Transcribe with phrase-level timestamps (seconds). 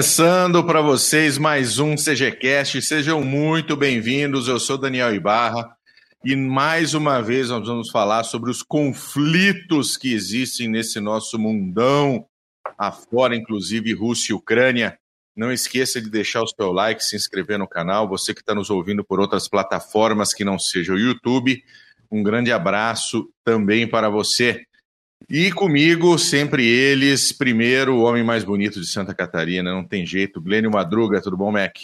[0.00, 4.48] Começando para vocês mais um CGCast, sejam muito bem-vindos.
[4.48, 5.76] Eu sou Daniel Ibarra
[6.24, 12.24] e mais uma vez nós vamos falar sobre os conflitos que existem nesse nosso mundão,
[12.78, 14.98] afora, inclusive Rússia e Ucrânia.
[15.36, 18.08] Não esqueça de deixar o seu like, se inscrever no canal.
[18.08, 21.62] Você que está nos ouvindo por outras plataformas que não seja o YouTube,
[22.10, 24.64] um grande abraço também para você.
[25.28, 30.40] E comigo, sempre eles, primeiro, o homem mais bonito de Santa Catarina, não tem jeito,
[30.40, 31.76] Glênio Madruga, tudo bom, Mac?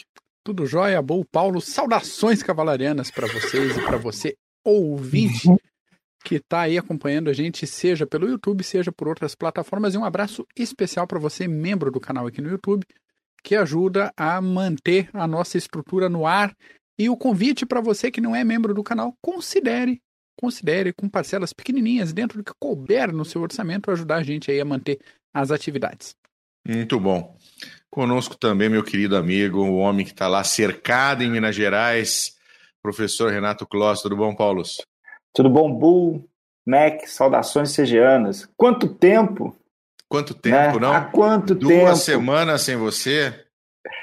[0.43, 5.49] Tudo jóia, bom, Paulo, saudações cavalarianas para vocês e para você, ouvinte,
[6.25, 10.05] que está aí acompanhando a gente, seja pelo YouTube, seja por outras plataformas, e um
[10.05, 12.85] abraço especial para você, membro do canal aqui no YouTube,
[13.43, 16.53] que ajuda a manter a nossa estrutura no ar.
[16.99, 20.01] E o convite para você que não é membro do canal, considere
[20.41, 24.61] considere com parcelas pequenininhas dentro do que couber no seu orçamento ajudar a gente aí
[24.61, 25.01] a manter
[25.33, 26.15] as atividades.
[26.67, 27.37] Muito bom.
[27.91, 32.37] Conosco também meu querido amigo, o homem que está lá cercado em Minas Gerais,
[32.83, 34.03] professor Renato Kloss.
[34.03, 34.63] Tudo bom, Paulo?
[35.33, 36.29] Tudo bom, Bull,
[36.67, 38.49] Mac, saudações segianas.
[38.57, 39.57] Quanto tempo?
[40.09, 40.87] Quanto tempo, né?
[40.87, 40.93] não?
[40.93, 41.87] Há quanto Duas tempo?
[41.87, 43.45] Duas semanas sem você.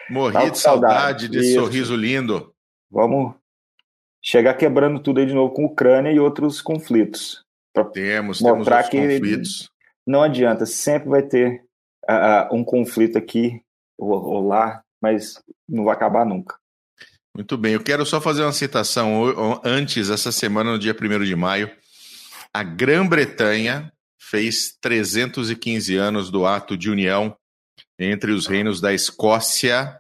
[0.10, 1.60] Morri de saudade, saudade desse Isso.
[1.60, 2.54] sorriso lindo.
[2.90, 3.36] Vamos
[4.24, 7.44] chegar quebrando tudo aí de novo com a Ucrânia e outros conflitos.
[7.92, 9.70] Temos, temos outros que conflitos.
[10.08, 11.64] Não adianta, sempre vai ter
[12.10, 13.62] uh, um conflito aqui
[13.98, 16.56] ou, ou, lá, mas não vai acabar nunca.
[17.36, 19.60] Muito bem, eu quero só fazer uma citação.
[19.64, 21.72] Antes, essa semana, no dia 1 de maio,
[22.54, 27.36] a Grã-Bretanha fez 315 anos do ato de união
[27.98, 30.00] entre os reinos da Escócia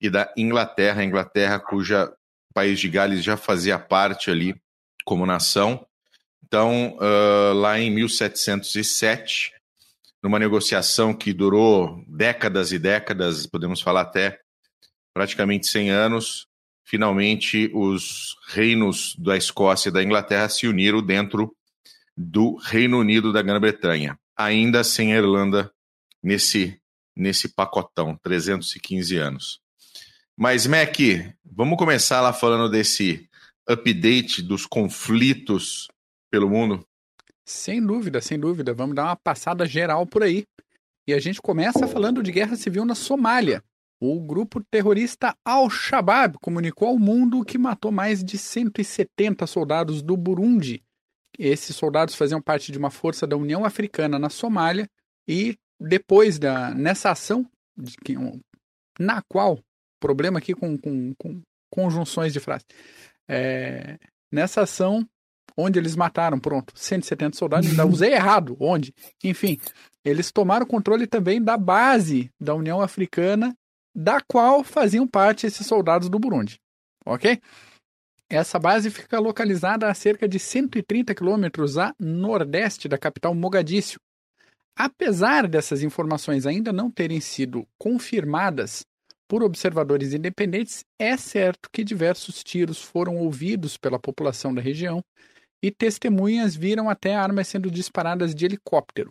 [0.00, 2.12] e da Inglaterra, a Inglaterra cuja
[2.52, 4.54] país de Gales já fazia parte ali
[5.04, 5.86] como nação.
[6.44, 9.52] Então, uh, lá em 1707,
[10.22, 14.38] numa negociação que durou décadas e décadas, podemos falar até
[15.14, 16.46] praticamente 100 anos,
[16.84, 21.54] finalmente os reinos da Escócia e da Inglaterra se uniram dentro
[22.16, 25.72] do Reino Unido da Grã-Bretanha, ainda sem a Irlanda
[26.22, 26.78] nesse,
[27.16, 29.61] nesse pacotão, 315 anos.
[30.36, 30.96] Mas, Mac,
[31.44, 33.28] vamos começar lá falando desse
[33.68, 35.88] update dos conflitos
[36.30, 36.86] pelo mundo?
[37.44, 38.72] Sem dúvida, sem dúvida.
[38.72, 40.46] Vamos dar uma passada geral por aí.
[41.06, 43.62] E a gente começa falando de guerra civil na Somália.
[44.00, 50.82] O grupo terrorista Al-Shabaab comunicou ao mundo que matou mais de 170 soldados do Burundi.
[51.38, 54.88] Esses soldados faziam parte de uma força da União Africana na Somália
[55.26, 57.48] e depois da nessa ação
[58.98, 59.58] na qual
[60.02, 61.40] problema aqui com, com, com
[61.70, 62.64] conjunções de frase.
[63.28, 63.96] É,
[64.30, 65.08] nessa ação,
[65.56, 68.92] onde eles mataram, pronto, 170 soldados, ainda usei errado, onde?
[69.22, 69.58] Enfim,
[70.04, 73.56] eles tomaram controle também da base da União Africana,
[73.94, 76.58] da qual faziam parte esses soldados do Burundi,
[77.06, 77.40] ok?
[78.28, 84.00] Essa base fica localizada a cerca de 130 quilômetros a nordeste da capital Mogadíscio.
[84.74, 88.86] Apesar dessas informações ainda não terem sido confirmadas,
[89.32, 95.02] por observadores independentes, é certo que diversos tiros foram ouvidos pela população da região
[95.62, 99.10] e testemunhas viram até armas sendo disparadas de helicóptero.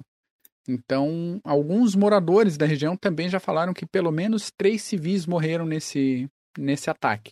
[0.69, 6.29] Então, alguns moradores da região também já falaram que pelo menos três civis morreram nesse,
[6.55, 7.31] nesse ataque.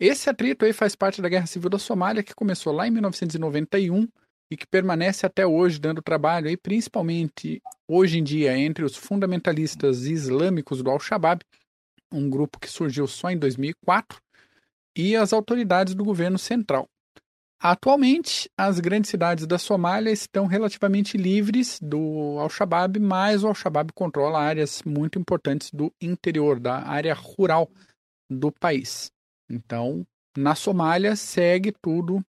[0.00, 4.08] Esse atrito aí faz parte da Guerra Civil da Somália, que começou lá em 1991
[4.50, 10.06] e que permanece até hoje dando trabalho, aí, principalmente hoje em dia, entre os fundamentalistas
[10.06, 11.44] islâmicos do Al-Shabaab
[12.14, 14.20] um grupo que surgiu só em 2004,
[14.96, 16.88] e as autoridades do governo central.
[17.60, 24.38] Atualmente, as grandes cidades da Somália estão relativamente livres do Al-Shabaab, mas o Al-Shabaab controla
[24.38, 27.70] áreas muito importantes do interior, da área rural
[28.30, 29.10] do país.
[29.48, 30.06] Então,
[30.36, 32.22] na Somália, segue tudo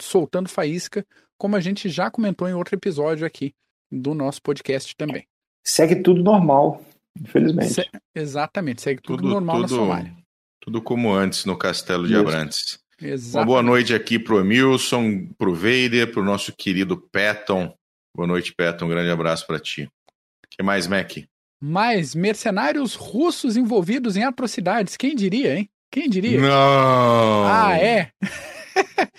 [0.00, 1.04] soltando faísca,
[1.38, 3.52] como a gente já comentou em outro episódio aqui
[3.90, 5.26] do nosso podcast também.
[5.64, 6.80] Segue tudo normal.
[7.20, 7.72] Infelizmente.
[7.72, 10.16] Se, exatamente, segue tudo, tudo normal tudo, na Somália.
[10.60, 12.20] Tudo como antes no Castelo de Isso.
[12.22, 12.78] Abrantes.
[13.00, 13.36] Exatamente.
[13.36, 17.74] Uma boa noite aqui para o Emilson, para o Veider, para o nosso querido Patton.
[18.14, 18.86] Boa noite, Patton.
[18.86, 19.84] Um grande abraço para ti.
[19.84, 21.12] O que mais, Mac?
[21.60, 24.96] Mais mercenários russos envolvidos em atrocidades.
[24.96, 25.68] Quem diria, hein?
[25.90, 26.40] Quem diria?
[26.40, 27.44] Não!
[27.46, 28.10] Ah, é?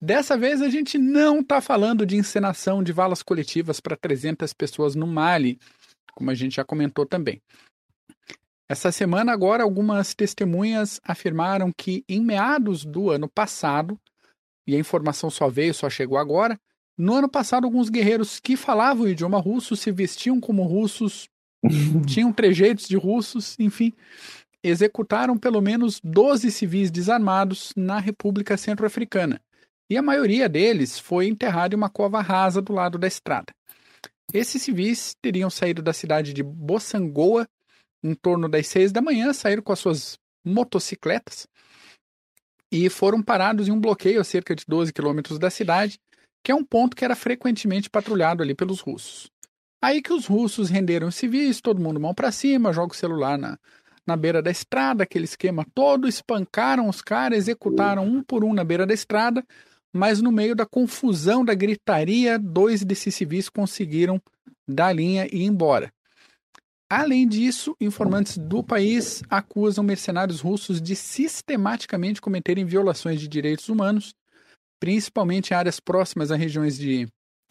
[0.00, 4.94] Dessa vez a gente não está falando de encenação de valas coletivas para 300 pessoas
[4.94, 5.58] no Mali
[6.14, 7.40] como a gente já comentou também.
[8.68, 13.98] Essa semana, agora, algumas testemunhas afirmaram que em meados do ano passado,
[14.66, 16.58] e a informação só veio, só chegou agora,
[16.96, 21.28] no ano passado, alguns guerreiros que falavam o idioma russo se vestiam como russos
[22.06, 23.92] tinham trejeitos de russos, enfim,
[24.62, 29.40] executaram pelo menos 12 civis desarmados na República Centro-Africana.
[29.90, 33.52] E a maioria deles foi enterrada em uma cova rasa do lado da estrada.
[34.32, 37.46] Esses civis teriam saído da cidade de Bossangoa
[38.02, 41.46] em torno das seis da manhã, saíram com as suas motocicletas
[42.70, 46.00] e foram parados em um bloqueio a cerca de 12 quilômetros da cidade,
[46.42, 49.30] que é um ponto que era frequentemente patrulhado ali pelos russos.
[49.80, 53.36] Aí que os russos renderam os civis, todo mundo mão para cima, joga o celular
[53.36, 53.58] na,
[54.06, 58.64] na beira da estrada, aquele esquema todo, espancaram os caras, executaram um por um na
[58.64, 59.44] beira da estrada,
[59.92, 64.20] mas no meio da confusão, da gritaria, dois desses civis conseguiram
[64.66, 65.92] dar linha e ir embora.
[66.88, 74.14] Além disso, informantes do país acusam mercenários russos de sistematicamente cometerem violações de direitos humanos,
[74.78, 77.08] principalmente em áreas próximas a regiões de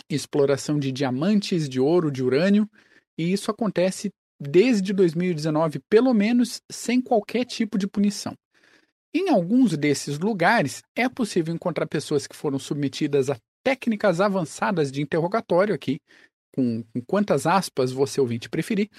[0.10, 2.70] exploração de diamantes, de ouro, de urânio,
[3.18, 8.36] e isso acontece desde 2019, pelo menos sem qualquer tipo de punição.
[9.14, 15.02] Em alguns desses lugares, é possível encontrar pessoas que foram submetidas a técnicas avançadas de
[15.02, 16.00] interrogatório aqui,
[16.56, 18.90] com, com quantas aspas você ouvinte preferir,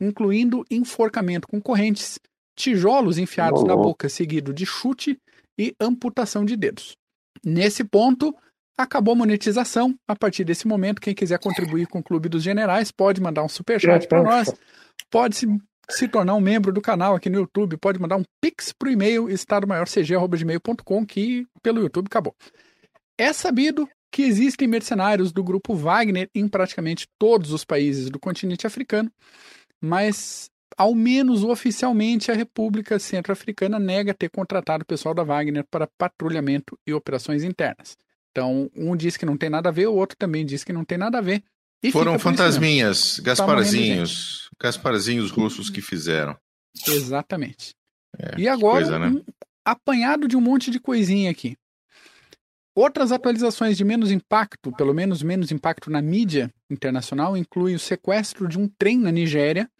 [0.00, 2.18] incluindo enforcamento com correntes,
[2.56, 5.18] tijolos enfiados na boca seguido de chute
[5.58, 6.96] e amputação de dedos.
[7.44, 8.34] Nesse ponto,
[8.78, 9.94] acabou a monetização.
[10.08, 13.48] A partir desse momento, quem quiser contribuir com o Clube dos Generais pode mandar um
[13.48, 14.52] superchat para nós,
[15.10, 15.46] pode se,
[15.90, 18.92] se tornar um membro do canal aqui no YouTube, pode mandar um pix para o
[18.92, 22.34] e-mail estadomaiorcg.gmail.com que pelo YouTube acabou.
[23.18, 28.66] É sabido que existem mercenários do grupo Wagner em praticamente todos os países do continente
[28.66, 29.10] africano,
[29.80, 36.78] mas ao menos oficialmente a República Centro-Africana nega ter contratado pessoal da Wagner para patrulhamento
[36.86, 37.96] e operações internas.
[38.30, 40.84] Então, um diz que não tem nada a ver, o outro também diz que não
[40.84, 41.42] tem nada a ver.
[41.92, 46.36] Foram fantasminhas, tá Gasparzinhos, Gasparzinhos russos que fizeram.
[46.86, 47.74] Exatamente.
[48.18, 49.08] É, e agora, coisa, né?
[49.08, 49.22] um
[49.64, 51.56] apanhado de um monte de coisinha aqui.
[52.76, 58.48] Outras atualizações de menos impacto, pelo menos menos impacto na mídia internacional, incluem o sequestro
[58.48, 59.70] de um trem na Nigéria.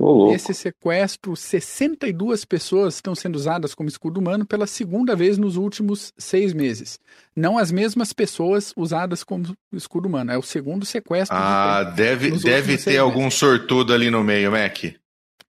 [0.00, 5.56] Oh, Esse sequestro, 62 pessoas estão sendo usadas como escudo humano pela segunda vez nos
[5.56, 7.00] últimos seis meses.
[7.34, 10.30] Não as mesmas pessoas usadas como escudo humano.
[10.30, 11.36] É o segundo sequestro.
[11.36, 13.34] Ah, de deve, deve ter algum meses.
[13.34, 14.84] sortudo ali no meio, Mac.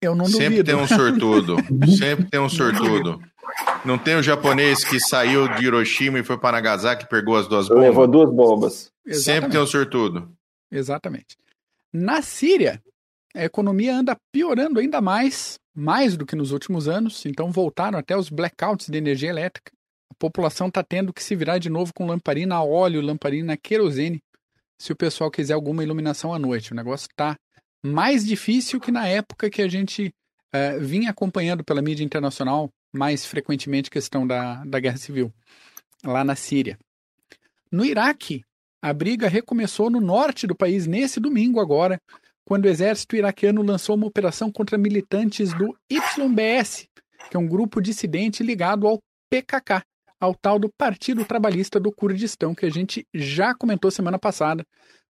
[0.02, 0.64] Eu não Sempre duvido.
[0.64, 1.56] tem um sortudo.
[1.98, 3.22] Sempre tem um sortudo.
[3.86, 7.48] Não tem o japonês que saiu de Hiroshima e foi para Nagasaki e pegou as
[7.48, 7.84] duas bombas?
[7.84, 8.92] Levou duas bombas.
[9.06, 9.24] Exatamente.
[9.24, 10.32] Sempre tem um sortudo.
[10.72, 11.38] Exatamente.
[11.94, 12.82] Na Síria,
[13.36, 18.16] a economia anda piorando ainda mais, mais do que nos últimos anos, então voltaram até
[18.18, 19.72] os blackouts de energia elétrica.
[20.12, 23.58] A população está tendo que se virar de novo com lamparina a óleo, lamparina a
[23.58, 24.20] querosene,
[24.80, 26.72] se o pessoal quiser alguma iluminação à noite.
[26.72, 27.38] O negócio está
[27.84, 30.14] mais difícil que na época que a gente
[30.54, 35.32] uh, vinha acompanhando pela mídia internacional mais frequentemente questão da, da guerra civil,
[36.04, 36.78] lá na Síria.
[37.72, 38.44] No Iraque,
[38.82, 42.02] a briga recomeçou no norte do país nesse domingo agora,
[42.50, 46.88] quando o exército iraquiano lançou uma operação contra militantes do YBS,
[47.30, 48.98] que é um grupo dissidente ligado ao
[49.30, 49.84] PKK,
[50.20, 54.66] ao tal do Partido Trabalhista do Kurdistão, que a gente já comentou semana passada,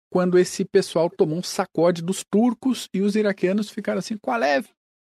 [0.09, 4.61] quando esse pessoal tomou um sacode dos turcos e os iraquianos ficaram assim: qual é,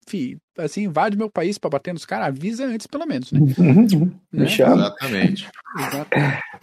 [0.09, 3.39] fi, assim, invade meu país para bater nos caras, avisa antes, pelo menos, né?
[3.39, 4.47] Me né?
[4.47, 4.87] chama.
[4.87, 5.49] Exatamente.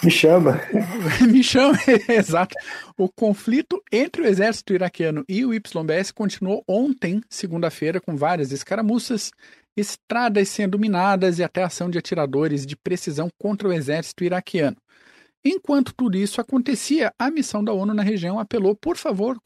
[0.02, 0.60] Me chama.
[1.30, 2.54] Me chama, exato.
[2.98, 9.30] O conflito entre o exército iraquiano e o YBS continuou ontem, segunda-feira, com várias escaramuças,
[9.76, 14.76] estradas sendo minadas e até ação de atiradores de precisão contra o exército iraquiano.
[15.44, 19.38] Enquanto tudo isso acontecia, a missão da ONU na região apelou, por favor,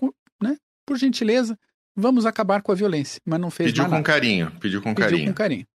[0.42, 1.59] né, por gentileza,
[2.00, 3.97] vamos acabar com a violência, mas não fez pediu nada.
[3.97, 5.28] com carinho, pediu com pediu carinho.
[5.28, 5.66] com carinho.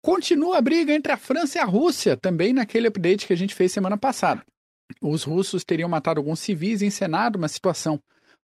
[0.00, 3.54] Continua a briga entre a França e a Rússia, também naquele update que a gente
[3.54, 4.44] fez semana passada.
[5.00, 8.00] Os russos teriam matado alguns civis e encenado uma situação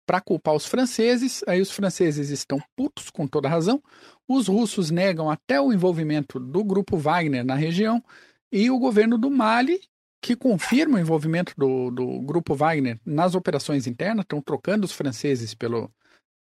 [0.06, 1.44] para culpar os franceses.
[1.48, 3.82] Aí os franceses estão putos, com toda razão.
[4.28, 8.04] Os russos negam até o envolvimento do grupo Wagner na região.
[8.52, 9.82] E o governo do Mali,
[10.22, 15.54] que confirma o envolvimento do, do grupo Wagner nas operações internas, estão trocando os franceses
[15.54, 15.92] pelo,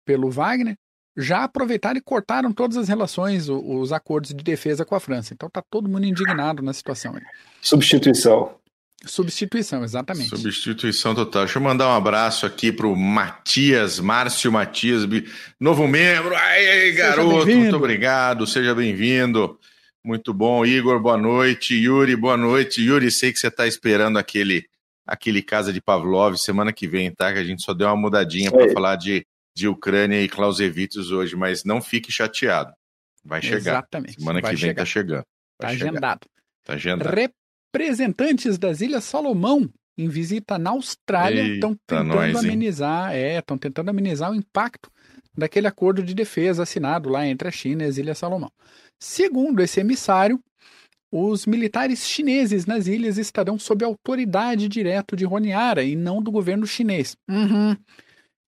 [0.06, 0.76] pelo Wagner,
[1.16, 5.34] já aproveitaram e cortaram todas as relações, os acordos de defesa com a França.
[5.34, 7.14] Então está todo mundo indignado na situação.
[7.16, 7.22] Aí.
[7.60, 8.54] Substituição.
[9.04, 10.30] Substituição, exatamente.
[10.30, 11.44] Substituição total.
[11.44, 15.02] Deixa eu mandar um abraço aqui pro Matias, Márcio Matias,
[15.60, 16.34] novo membro.
[16.34, 19.58] Ai, garoto, muito obrigado, seja bem-vindo.
[20.04, 20.64] Muito bom.
[20.64, 21.74] Igor, boa noite.
[21.74, 22.80] Yuri, boa noite.
[22.80, 24.64] Yuri, sei que você está esperando aquele,
[25.06, 27.32] aquele Casa de Pavlov semana que vem, tá?
[27.32, 31.34] Que a gente só deu uma mudadinha para falar de de Ucrânia e Clausewitz hoje,
[31.34, 32.74] mas não fique chateado.
[33.24, 33.56] Vai chegar.
[33.56, 34.20] Exatamente.
[34.20, 34.82] Semana vai que vem chegar.
[34.82, 35.24] tá chegando.
[35.58, 35.88] Tá chegar.
[35.88, 36.20] agendado.
[36.62, 37.14] Tá agendado.
[37.72, 43.88] Representantes das Ilhas Salomão em visita na Austrália estão tentando nós, amenizar, é, estão tentando
[43.88, 44.90] amenizar o impacto
[45.34, 48.52] daquele acordo de defesa assinado lá entre a China e as Ilhas Salomão.
[49.00, 50.38] Segundo esse emissário,
[51.10, 56.66] os militares chineses nas ilhas estarão sob autoridade direto de Honiara e não do governo
[56.66, 57.16] chinês.
[57.26, 57.74] Uhum.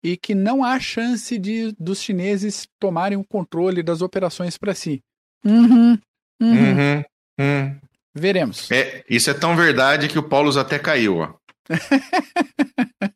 [0.04, 5.02] E que não há chance de dos chineses tomarem o controle das operações para si.
[5.44, 5.98] Uhum.
[6.40, 6.52] Uhum.
[6.52, 7.04] Uhum,
[7.40, 7.80] uhum.
[8.14, 8.72] Veremos.
[8.72, 11.34] É, isso é tão verdade que o Paulo até caiu, ó.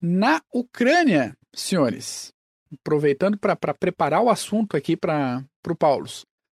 [0.00, 2.32] Na Ucrânia, senhores,
[2.72, 6.06] aproveitando para preparar o assunto aqui para o Paulo,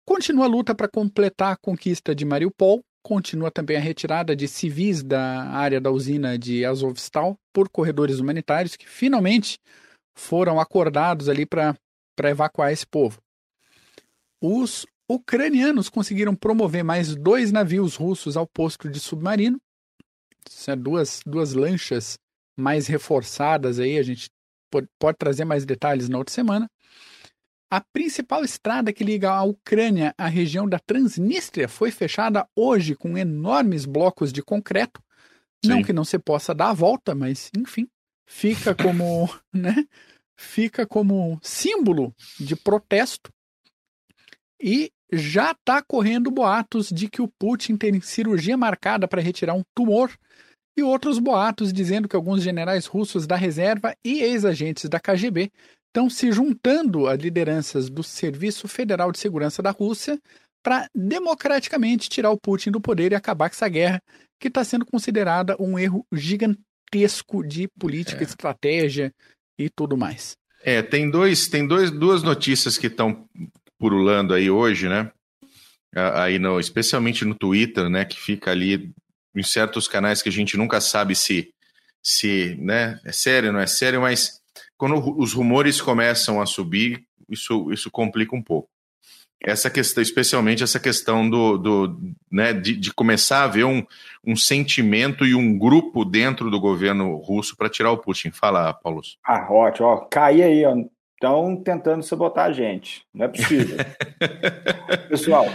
[0.05, 5.03] continua a luta para completar a conquista de Mariupol, continua também a retirada de civis
[5.03, 9.57] da área da usina de Azovstal por corredores humanitários que finalmente
[10.15, 11.75] foram acordados ali para
[12.23, 13.19] evacuar esse povo.
[14.41, 19.59] Os ucranianos conseguiram promover mais dois navios russos ao posto de submarino.
[20.47, 22.17] Isso é duas, duas lanchas
[22.57, 24.29] mais reforçadas aí, a gente
[24.69, 26.69] pode, pode trazer mais detalhes na outra semana.
[27.71, 33.15] A principal estrada que liga a Ucrânia à região da Transnistria foi fechada hoje com
[33.15, 35.03] enormes blocos de concreto.
[35.63, 35.83] Não Sim.
[35.83, 37.87] que não se possa dar a volta, mas enfim,
[38.25, 39.85] fica como, né?
[40.35, 43.31] Fica como símbolo de protesto.
[44.59, 49.63] E já está correndo boatos de que o Putin tem cirurgia marcada para retirar um
[49.75, 50.11] tumor
[50.77, 55.51] e outros boatos dizendo que alguns generais russos da reserva e ex-agentes da KGB
[55.89, 60.19] estão se juntando a lideranças do Serviço Federal de Segurança da Rússia
[60.63, 64.01] para democraticamente tirar o Putin do poder e acabar com essa guerra
[64.39, 68.23] que está sendo considerada um erro gigantesco de política, É.
[68.23, 69.11] estratégia
[69.59, 70.33] e tudo mais.
[70.61, 73.25] É, tem dois, tem dois, duas notícias que estão
[73.79, 75.11] purulando aí hoje, né?
[75.95, 78.05] Aí no, especialmente no Twitter, né?
[78.05, 78.91] Que fica ali
[79.35, 81.49] em certos canais que a gente nunca sabe se,
[82.03, 82.99] se, né?
[83.05, 84.38] É sério, não é sério, mas
[84.79, 88.69] quando os rumores começam a subir, isso, isso complica um pouco.
[89.41, 91.99] Essa questão, especialmente essa questão do, do
[92.31, 93.85] né, de, de começar a haver um,
[94.25, 98.31] um sentimento e um grupo dentro do governo russo para tirar o Putin.
[98.31, 99.01] Fala, Paulo.
[99.25, 99.97] Ah, ótimo, ó.
[99.97, 100.75] Caí aí, ó.
[101.13, 103.03] Estão tentando sabotar a gente.
[103.13, 103.77] Não é possível.
[105.09, 105.45] Pessoal,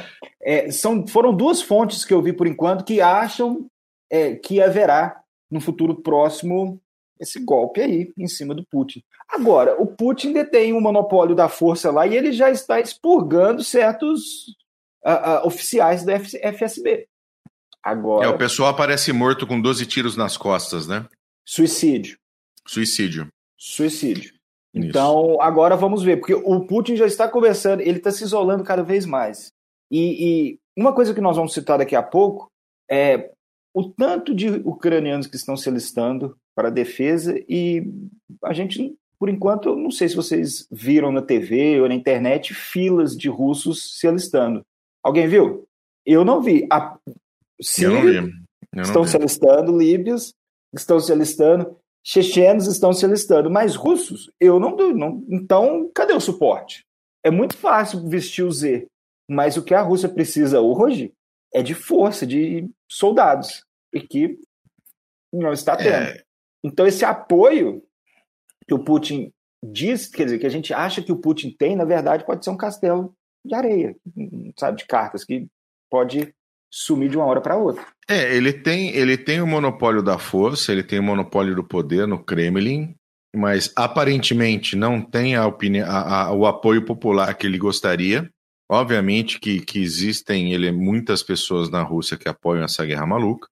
[0.43, 3.67] é, são, foram duas fontes que eu vi por enquanto que acham
[4.11, 5.19] é, que haverá
[5.51, 6.79] no futuro próximo
[7.21, 9.03] esse golpe aí em cima do Putin.
[9.29, 14.55] Agora, o Putin detém o monopólio da força lá e ele já está expurgando certos
[15.05, 17.07] ah, ah, oficiais da FSB.
[17.83, 21.07] Agora, É, o pessoal aparece morto com 12 tiros nas costas, né?
[21.45, 22.19] suicídio.
[22.67, 23.29] Suicídio.
[23.59, 24.33] Suicídio.
[24.75, 24.89] Isso.
[24.89, 28.83] Então, agora vamos ver, porque o Putin já está começando, ele está se isolando cada
[28.83, 29.53] vez mais.
[29.91, 30.01] E,
[30.55, 32.51] e uma coisa que nós vamos citar daqui a pouco
[32.91, 33.31] é
[33.73, 37.85] o tanto de ucranianos que estão se alistando para a defesa e
[38.43, 42.55] a gente, por enquanto, eu não sei se vocês viram na TV ou na internet
[42.55, 44.63] filas de russos se alistando.
[45.03, 45.67] Alguém viu?
[46.07, 46.67] Eu não vi.
[46.71, 46.97] A...
[48.73, 49.11] Não estão vi.
[49.11, 50.35] se alistando, líbios
[50.75, 55.25] estão se alistando, chechenos estão se alistando, mas russos, eu não, não.
[55.29, 56.85] Então, cadê o suporte?
[57.23, 58.87] É muito fácil vestir o Z,
[59.29, 61.13] mas o que a Rússia precisa hoje
[61.53, 64.39] é de força, de soldados, e que
[65.33, 65.89] não está tendo.
[65.89, 66.24] É,
[66.65, 67.83] Então, esse apoio
[68.67, 69.31] que o Putin
[69.63, 72.51] diz, quer dizer, que a gente acha que o Putin tem, na verdade, pode ser
[72.51, 73.95] um castelo de areia,
[74.59, 75.47] sabe, de cartas, que
[75.91, 76.35] pode
[76.73, 77.85] sumir de uma hora para outra.
[78.09, 82.07] é, ele tem, ele tem o monopólio da força, ele tem o monopólio do poder
[82.09, 82.95] no Kremlin,
[83.37, 88.29] mas aparentemente não tem a opinião, a- a- o apoio popular que ele gostaria.
[88.71, 93.47] Obviamente que, que existem ele, muitas pessoas na Rússia que apoiam essa guerra maluca,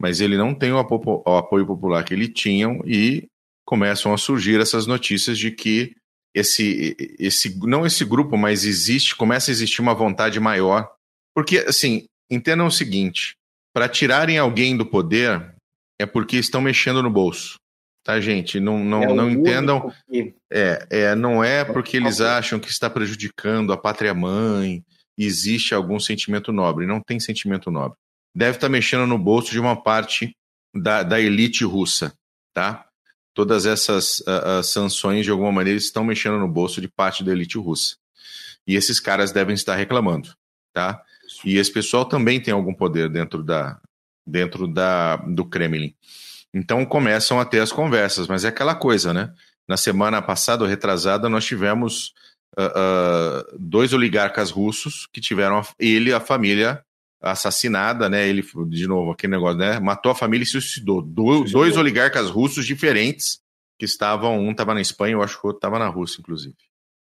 [0.00, 3.26] mas ele não tem o apo- o apoio popular que ele tinham e
[3.66, 5.94] começam a surgir essas notícias de que
[6.34, 10.88] esse, esse não esse grupo, mas existe, começa a existir uma vontade maior.
[11.34, 13.34] Porque, assim, entendam o seguinte:
[13.74, 15.54] para tirarem alguém do poder
[16.00, 17.56] é porque estão mexendo no bolso.
[18.04, 18.60] Tá, gente?
[18.60, 19.92] Não, não, É não entendam.
[20.08, 24.84] que- É, é, não é porque eles acham que está prejudicando a pátria-mãe,
[25.18, 26.86] existe algum sentimento nobre.
[26.86, 27.96] Não tem sentimento nobre.
[28.36, 30.36] Deve estar mexendo no bolso de uma parte
[30.74, 32.12] da, da elite russa,
[32.52, 32.84] tá?
[33.32, 37.32] Todas essas ah, ah, sanções, de alguma maneira, estão mexendo no bolso de parte da
[37.32, 37.96] elite russa.
[38.66, 40.34] E esses caras devem estar reclamando,
[40.72, 41.02] tá?
[41.44, 43.80] E esse pessoal também tem algum poder dentro da
[44.26, 45.94] dentro da do Kremlin.
[46.52, 49.32] Então começam a ter as conversas, mas é aquela coisa, né?
[49.68, 52.12] na semana passada ou retrasada, nós tivemos
[52.58, 56.82] uh, uh, dois oligarcas russos que tiveram ele a família
[57.30, 58.28] assassinada, né?
[58.28, 59.78] Ele, de novo, aquele negócio, né?
[59.80, 61.02] Matou a família e se suicidou.
[61.02, 63.40] Do, dois oligarcas russos diferentes
[63.78, 66.56] que estavam, um estava na Espanha, eu acho que o outro estava na Rússia, inclusive.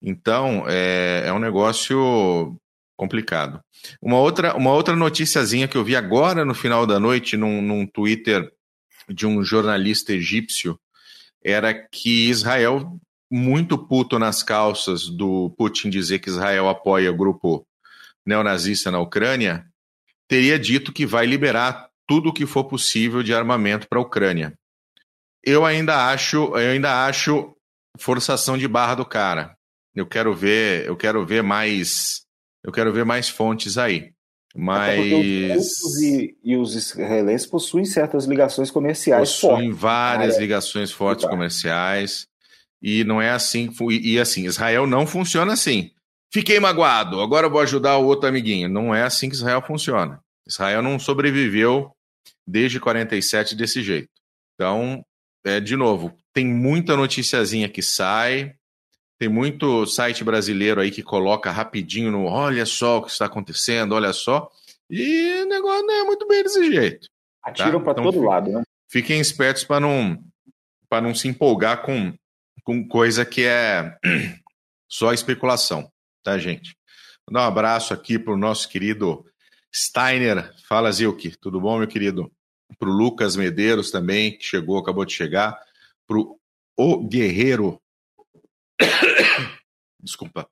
[0.02, 2.56] Então, é, é um negócio
[2.96, 3.60] complicado.
[4.00, 7.86] Uma outra, uma outra noticiazinha que eu vi agora no final da noite num, num
[7.86, 8.50] Twitter
[9.08, 10.78] de um jornalista egípcio
[11.44, 12.98] era que Israel,
[13.30, 17.66] muito puto nas calças do Putin dizer que Israel apoia o grupo
[18.24, 19.66] neonazista na Ucrânia,
[20.32, 24.54] teria dito que vai liberar tudo o que for possível de armamento para a Ucrânia.
[25.44, 27.54] Eu ainda acho, eu ainda acho
[27.98, 29.54] forçação de barra do cara.
[29.94, 32.22] Eu quero ver, eu quero ver mais,
[32.64, 34.14] eu quero ver mais fontes aí.
[34.56, 34.98] Mas
[35.54, 39.78] os e, e, os israelenses possuem certas ligações comerciais possuem fortes.
[39.78, 42.26] várias ligações fortes comerciais
[42.80, 45.90] e não é assim e, e assim Israel não funciona assim.
[46.32, 48.66] Fiquei magoado, agora vou ajudar o outro amiguinho.
[48.66, 50.18] Não é assim que Israel funciona.
[50.48, 51.94] Israel não sobreviveu
[52.46, 54.08] desde 47 desse jeito.
[54.54, 55.04] Então,
[55.44, 58.54] é, de novo, tem muita noticiazinha que sai,
[59.18, 63.94] tem muito site brasileiro aí que coloca rapidinho no olha só o que está acontecendo,
[63.94, 64.48] olha só.
[64.88, 67.08] E o negócio não é muito bem desse jeito.
[67.44, 67.84] Atiram tá?
[67.84, 68.62] para então, todo lado, né?
[68.88, 70.18] Fiquem espertos para não,
[70.90, 72.14] não se empolgar com,
[72.64, 73.98] com coisa que é
[74.88, 75.91] só especulação
[76.22, 76.76] tá, gente?
[77.26, 79.24] Vou dar um abraço aqui para o nosso querido
[79.74, 80.52] Steiner.
[80.68, 81.36] Fala, Zilke.
[81.40, 82.30] Tudo bom, meu querido?
[82.78, 85.58] Para o Lucas Medeiros também, que chegou, acabou de chegar.
[86.06, 86.18] Para
[86.76, 87.80] o Guerreiro.
[90.02, 90.48] Desculpa.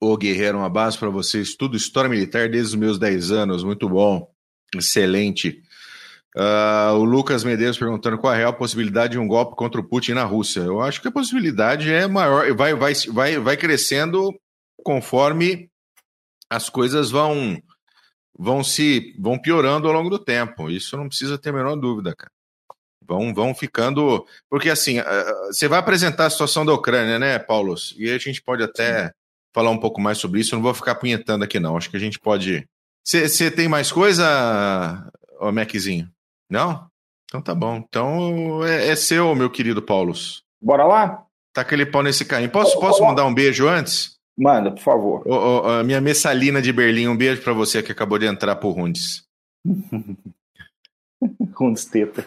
[0.00, 1.48] O Guerreiro, um abraço para vocês.
[1.48, 3.64] Estudo História Militar desde os meus 10 anos.
[3.64, 4.30] Muito bom.
[4.74, 5.62] Excelente.
[6.36, 10.12] Uh, o Lucas Medeiros perguntando qual a real possibilidade de um golpe contra o Putin
[10.12, 10.60] na Rússia.
[10.60, 14.34] Eu acho que a possibilidade é maior, vai, vai, vai, vai crescendo
[14.84, 15.70] conforme
[16.48, 17.60] as coisas vão
[18.38, 20.70] vão se vão piorando ao longo do tempo.
[20.70, 22.30] Isso não precisa ter a menor dúvida, cara.
[23.06, 24.26] Vão, vão ficando.
[24.48, 24.96] Porque assim,
[25.46, 27.74] você vai apresentar a situação da Ucrânia, né, Paulo?
[27.96, 29.12] E a gente pode até
[29.52, 30.54] falar um pouco mais sobre isso.
[30.54, 31.76] Eu não vou ficar punhetando aqui, não.
[31.76, 32.66] Acho que a gente pode.
[33.04, 36.10] Você tem mais coisa, ô Maczinho?
[36.48, 36.88] Não?
[37.26, 37.76] Então tá bom.
[37.76, 40.14] Então é, é seu, meu querido Paulo.
[40.60, 41.24] Bora lá?
[41.52, 42.50] Tá aquele pau nesse carrinho.
[42.50, 44.13] Posso, posso mandar um beijo antes?
[44.36, 45.24] Manda, por favor.
[45.66, 49.24] a minha Messalina de Berlim, um beijo para você que acabou de entrar por Rundes.
[51.54, 52.26] Rundes teta.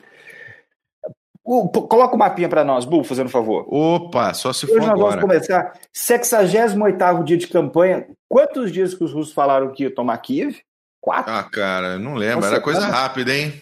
[1.46, 3.66] Uh, coloca o mapinha para nós, Bu, fazendo favor.
[3.74, 5.80] Opa, só se for Hoje nós vamos começar.
[5.94, 8.06] 68 dia de campanha.
[8.28, 10.60] Quantos dias que os russos falaram que ia tomar Kiev?
[11.00, 11.32] Quatro?
[11.32, 12.42] Ah, cara, não lembro.
[12.42, 12.92] Nossa, Era coisa cara...
[12.92, 13.62] rápida, hein?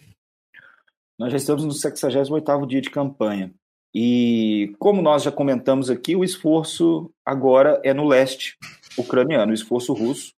[1.17, 3.53] Nós já estamos no 68 dia de campanha.
[3.97, 8.57] E como nós já comentamos aqui, o esforço agora é no leste
[8.97, 10.33] ucraniano, o esforço russo.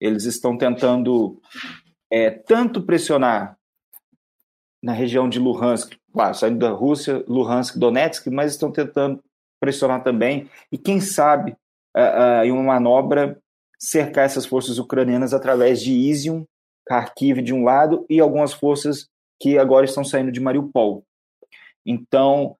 [0.00, 1.40] Eles estão tentando
[2.08, 3.58] é, tanto pressionar
[4.80, 9.20] na região de Luhansk, claro, saindo da Rússia, Luhansk, Donetsk, mas estão tentando
[9.58, 11.52] pressionar também, e quem sabe,
[11.96, 13.40] uh, uh, em uma manobra,
[13.78, 16.44] cercar essas forças ucranianas através de Izium,
[16.88, 19.08] Kharkiv de um lado, e algumas forças
[19.40, 21.04] que agora estão saindo de Mariupol.
[21.84, 22.56] Então,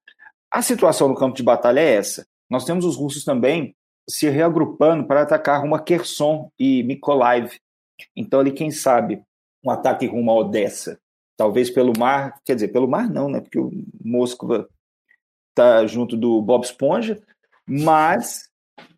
[0.53, 2.27] a situação no campo de batalha é essa.
[2.51, 3.75] Nós temos os russos também
[4.07, 7.59] se reagrupando para atacar rumo a Kherson e Mykolaiv.
[8.15, 9.23] Então, ali, quem sabe,
[9.65, 11.01] um ataque rumo a Odessa.
[11.39, 13.41] Talvez pelo mar, quer dizer, pelo mar não, né?
[13.41, 13.71] Porque o
[14.05, 14.69] Moskva
[15.49, 17.19] está junto do Bob Esponja,
[17.67, 18.51] mas,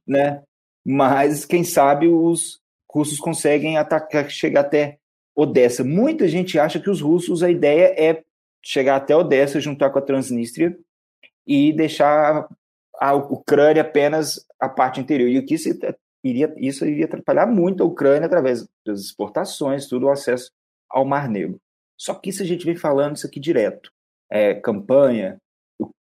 [0.05, 0.43] né?
[0.85, 2.59] Mas, quem sabe, os
[2.91, 4.99] russos conseguem atacar, chegar até
[5.37, 5.85] Odessa.
[5.85, 8.25] Muita gente acha que os russos, a ideia é
[8.61, 10.77] chegar até Odessa, juntar com a Transnistria
[11.47, 12.49] e deixar
[13.01, 15.29] a Ucrânia apenas a parte interior.
[15.29, 15.69] E o que isso
[16.23, 20.51] iria, isso iria atrapalhar muito a Ucrânia através das exportações, tudo o acesso
[20.89, 21.59] ao Mar Negro.
[21.99, 23.91] Só que isso a gente vem falando isso aqui direto.
[24.31, 25.39] É, campanha,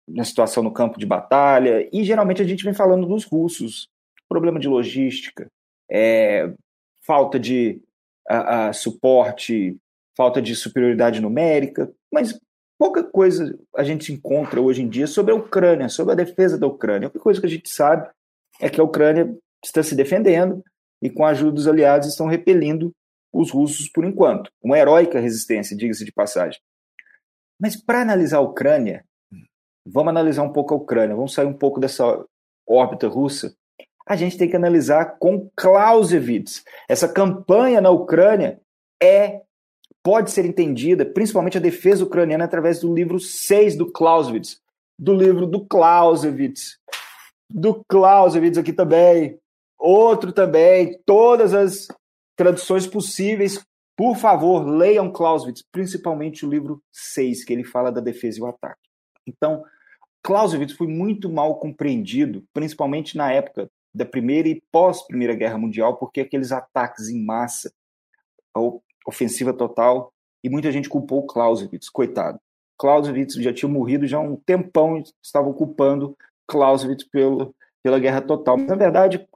[0.08, 3.88] na situação no campo de batalha, e geralmente a gente vem falando dos russos.
[4.30, 5.48] Problema de logística,
[5.90, 6.54] é,
[7.06, 7.82] falta de
[8.28, 9.78] a, a, suporte,
[10.18, 12.38] falta de superioridade numérica, mas
[12.78, 16.68] pouca coisa a gente encontra hoje em dia sobre a Ucrânia, sobre a defesa da
[16.68, 17.08] Ucrânia.
[17.08, 18.10] A única coisa que a gente sabe
[18.62, 20.63] é que a Ucrânia está se defendendo
[21.02, 22.92] e, com a ajuda dos aliados, estão repelindo
[23.34, 24.52] os russos por enquanto.
[24.63, 26.60] Uma heróica resistência, diga-se de passagem.
[27.60, 29.04] Mas para analisar a Ucrânia,
[29.86, 32.04] vamos analisar um pouco a Ucrânia, vamos sair um pouco dessa
[32.68, 33.56] órbita russa.
[34.08, 36.63] A gente tem que analisar com Clausewitz.
[36.88, 38.60] Essa campanha na Ucrânia
[39.02, 39.42] é
[40.08, 44.62] pode ser entendida, principalmente a defesa ucraniana, através do livro 6 do Clausewitz,
[44.98, 46.80] do livro do Clausewitz.
[47.50, 49.38] Do Clausewitz aqui também.
[49.78, 50.98] Outro também.
[51.06, 51.89] Todas as
[52.38, 53.62] traduções possíveis.
[53.98, 58.48] Por favor, leiam Clausewitz, principalmente o livro 6, que ele fala da defesa e o
[58.48, 58.88] ataque.
[59.28, 59.62] Então,
[60.24, 66.22] Clausewitz foi muito mal compreendido, principalmente na época da Primeira e pós-Primeira Guerra Mundial, porque
[66.22, 67.74] aqueles ataques em massa,
[69.08, 70.12] ofensiva total,
[70.43, 72.39] e muita gente culpou Clausewitz, coitado.
[72.78, 76.15] Clausewitz já tinha morrido já há um tempão, estavam culpando
[76.48, 78.58] Clausewitz pelo, pela guerra total.
[78.58, 79.28] Mas, na verdade,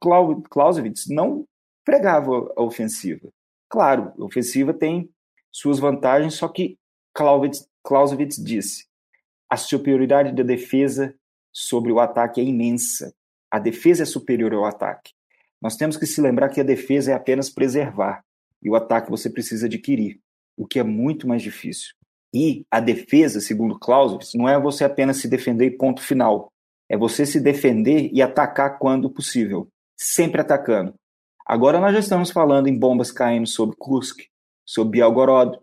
[0.50, 1.46] Clausewitz não
[1.84, 3.30] pregava a ofensiva.
[3.70, 5.10] Claro, a ofensiva tem
[5.52, 6.78] suas vantagens, só que
[7.14, 8.86] Clausewitz, Clausewitz disse
[9.50, 11.14] a superioridade da defesa
[11.52, 13.14] sobre o ataque é imensa.
[13.52, 15.12] A defesa é superior ao ataque.
[15.62, 18.24] Nós temos que se lembrar que a defesa é apenas preservar
[18.62, 20.19] e o ataque você precisa adquirir,
[20.58, 21.93] o que é muito mais difícil.
[22.34, 26.52] E a defesa, segundo Clausewitz, não é você apenas se defender e ponto final.
[26.89, 30.93] É você se defender e atacar quando possível, sempre atacando.
[31.45, 34.21] Agora nós já estamos falando em bombas caindo sobre Kursk,
[34.65, 35.58] sobre Belgorod.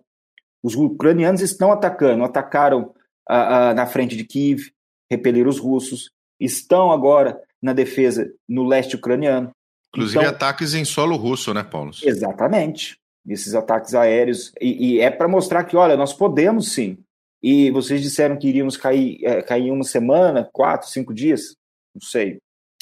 [0.62, 2.94] Os ucranianos estão atacando, atacaram
[3.28, 4.72] na frente de Kiev,
[5.10, 9.50] repeliram os russos, estão agora na defesa no leste ucraniano.
[9.94, 11.92] Inclusive então, ataques em solo russo, né, Paulo?
[12.02, 12.98] Exatamente.
[13.26, 14.52] Esses ataques aéreos.
[14.60, 16.98] E, e é para mostrar que, olha, nós podemos sim.
[17.42, 21.56] E vocês disseram que iríamos cair, é, cair em uma semana, quatro, cinco dias?
[21.94, 22.38] Não sei.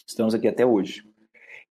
[0.07, 1.05] Estamos aqui até hoje.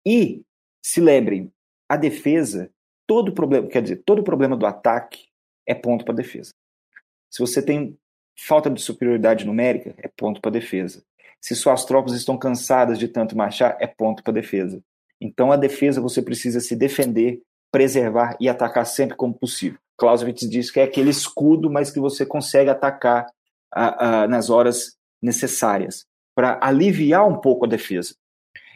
[0.06, 0.42] E
[0.84, 1.52] se lembrem,
[1.90, 2.70] a defesa,
[3.08, 5.28] todo problema, quer dizer, todo problema do ataque
[5.66, 6.54] é ponto para defesa.
[7.32, 7.98] Se você tem
[8.38, 11.04] falta de superioridade numérica, é ponto para defesa.
[11.42, 14.82] Se suas tropas estão cansadas de tanto marchar, é ponto para defesa.
[15.20, 19.80] Então, a defesa você precisa se defender, preservar e atacar sempre como possível.
[19.98, 23.26] Clausewitz diz que é aquele escudo, mas que você consegue atacar
[24.30, 28.16] nas horas necessárias para aliviar um pouco a defesa.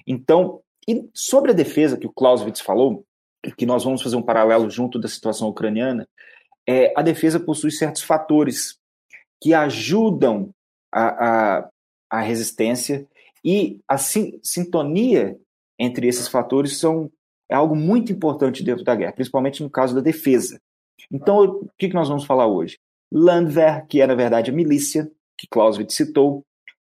[0.08, 3.06] Então, e sobre a defesa que o Clausewitz falou,
[3.58, 6.08] que nós vamos fazer um paralelo junto da situação ucraniana,
[6.68, 8.78] é, a defesa possui certos fatores
[9.42, 10.50] que ajudam
[10.92, 11.70] a, a,
[12.10, 13.08] a resistência
[13.44, 15.38] e a sintonia
[15.80, 17.10] entre esses fatores são
[17.50, 20.62] é algo muito importante dentro da guerra, principalmente no caso da defesa.
[21.12, 22.78] Então, o que, que nós vamos falar hoje?
[23.12, 26.46] Landwehr, que é na verdade a milícia, que Clausewitz citou,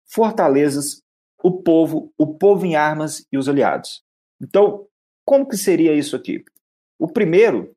[0.07, 1.03] fortalezas,
[1.43, 4.03] o povo, o povo em armas e os aliados.
[4.41, 4.87] Então,
[5.27, 6.43] como que seria isso aqui?
[6.99, 7.73] O primeiro,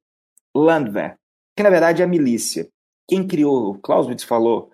[0.56, 1.18] Landwehr,
[1.56, 2.70] que na verdade é a milícia.
[3.08, 4.72] Quem criou, Clausewitz falou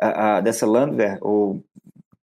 [0.00, 1.64] uh, uh, dessa Landwehr, ou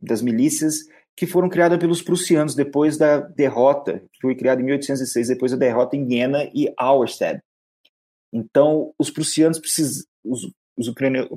[0.01, 0.77] das milícias,
[1.17, 5.59] que foram criadas pelos prussianos depois da derrota, que foi criada em 1806, depois da
[5.59, 7.41] derrota em Jena e Auerstedt.
[8.33, 11.31] Então, os prussianos precisam, os, os, ucranianos,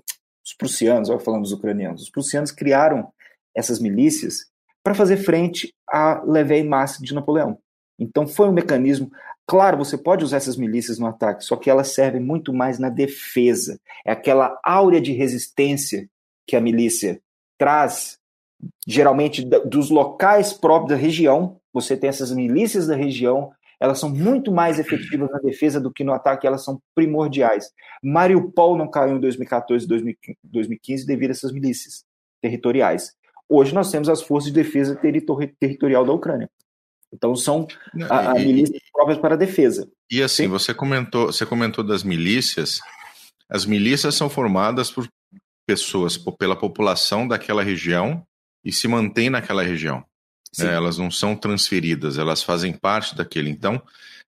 [0.45, 3.09] os prussianos, olha falando dos ucranianos, os prussianos criaram
[3.55, 4.47] essas milícias
[4.83, 7.57] para fazer frente à levée masse de Napoleão.
[7.97, 9.09] Então, foi um mecanismo.
[9.47, 12.89] Claro, você pode usar essas milícias no ataque, só que elas servem muito mais na
[12.89, 13.79] defesa.
[14.05, 16.09] É aquela áurea de resistência
[16.45, 17.21] que a milícia
[17.57, 18.18] traz
[18.87, 21.59] geralmente dos locais próprios da região.
[21.73, 26.03] Você tem essas milícias da região, elas são muito mais efetivas na defesa do que
[26.03, 27.71] no ataque, elas são primordiais.
[28.03, 29.87] Mariupol não caiu em 2014 e
[30.43, 32.03] 2015 devido a essas milícias
[32.41, 33.13] territoriais.
[33.47, 34.95] Hoje nós temos as forças de defesa
[35.59, 36.49] territorial da Ucrânia.
[37.11, 37.67] Então são
[38.09, 39.89] a, a milícias próprias para a defesa.
[40.11, 40.49] E assim, Sim?
[40.49, 42.79] você comentou, você comentou das milícias.
[43.49, 45.07] As milícias são formadas por
[45.65, 48.23] pessoas, pela população daquela região
[48.63, 50.03] e se mantém naquela região.
[50.59, 53.49] É, elas não são transferidas, elas fazem parte daquele.
[53.49, 53.81] Então,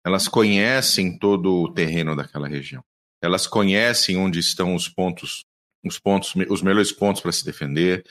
[0.04, 2.84] elas conhecem todo o terreno daquela região.
[3.22, 5.46] Elas conhecem onde estão os pontos,
[5.84, 8.04] os pontos, os melhores pontos para se defender,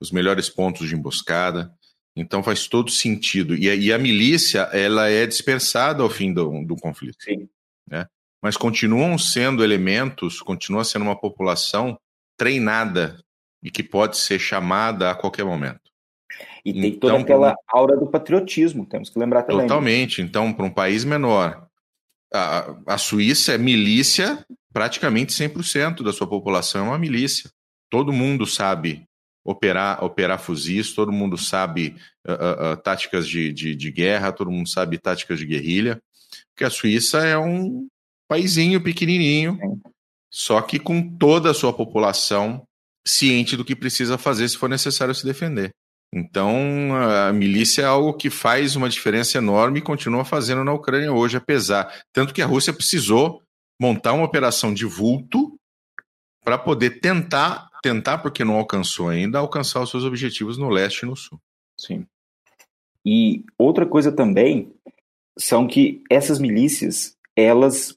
[0.00, 1.72] os melhores pontos de emboscada.
[2.16, 3.54] Então faz todo sentido.
[3.56, 7.16] E a, e a milícia ela é dispersada ao fim do, do conflito.
[7.20, 7.48] Sim.
[7.88, 8.06] Né?
[8.42, 11.98] Mas continuam sendo elementos, continua sendo uma população
[12.36, 13.18] treinada
[13.64, 15.80] e que pode ser chamada a qualquer momento.
[16.64, 19.66] E tem então, toda aquela aura do patriotismo, temos que lembrar também.
[19.66, 20.20] Totalmente.
[20.20, 21.66] Então, para um país menor,
[22.32, 27.50] a, a Suíça é milícia, praticamente 100% da sua população é uma milícia.
[27.90, 29.04] Todo mundo sabe
[29.44, 31.96] operar, operar fuzis, todo mundo sabe
[32.26, 36.02] uh, uh, táticas de, de, de, guerra, todo mundo sabe táticas de guerrilha,
[36.50, 37.86] porque a Suíça é um
[38.26, 39.58] paizinho pequenininho,
[40.30, 42.66] só que com toda a sua população
[43.06, 45.70] ciente do que precisa fazer se for necessário se defender.
[46.12, 51.12] Então, a milícia é algo que faz uma diferença enorme e continua fazendo na Ucrânia
[51.12, 51.92] hoje, apesar.
[52.12, 53.42] Tanto que a Rússia precisou
[53.80, 55.58] montar uma operação de vulto
[56.44, 61.06] para poder tentar tentar, porque não alcançou ainda, alcançar os seus objetivos no leste e
[61.06, 61.38] no sul.
[61.78, 62.06] Sim.
[63.04, 64.72] E outra coisa também
[65.38, 67.94] são que essas milícias, elas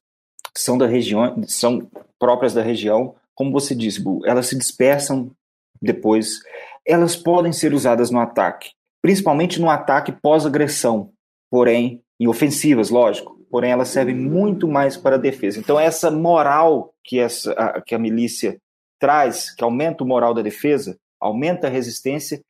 [0.54, 1.89] são da região, são
[2.20, 5.32] próprias da região, como você disse, Bu, elas se dispersam
[5.80, 6.39] depois,
[6.84, 11.12] elas podem ser usadas no ataque, principalmente no ataque pós-agressão,
[11.47, 15.60] porém, em ofensivas, lógico, porém elas servem muito mais para a defesa.
[15.60, 18.58] Então essa moral que, essa, a, que a milícia
[19.00, 22.41] traz, que aumenta o moral da defesa, aumenta a resistência,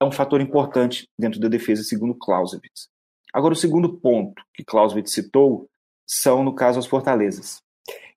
[0.00, 2.88] é um fator importante dentro da defesa, segundo Clausewitz.
[3.30, 5.68] Agora, o segundo ponto que Clausewitz citou
[6.06, 7.60] são, no caso, as fortalezas.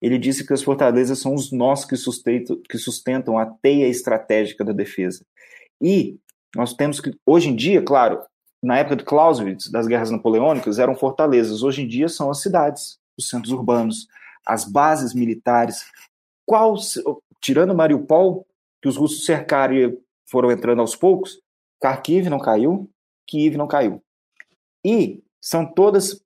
[0.02, 4.64] Ele disse que as fortalezas são os nós que sustentam, que sustentam a teia estratégica
[4.64, 5.26] da defesa.
[5.82, 6.18] E
[6.56, 8.22] nós temos que, hoje em dia, claro,
[8.62, 11.64] na época de Clausewitz, das guerras napoleônicas, eram fortalezas.
[11.64, 14.08] Hoje em dia são as cidades, os centros urbanos,
[14.46, 15.86] as bases militares.
[16.46, 16.76] Qual,
[17.42, 18.46] tirando Mariupol,
[18.82, 21.40] que os russos cercaram e foram entrando aos poucos,
[21.82, 22.90] Kharkiv não caiu,
[23.28, 24.02] Kiev não caiu.
[24.84, 26.22] E são todas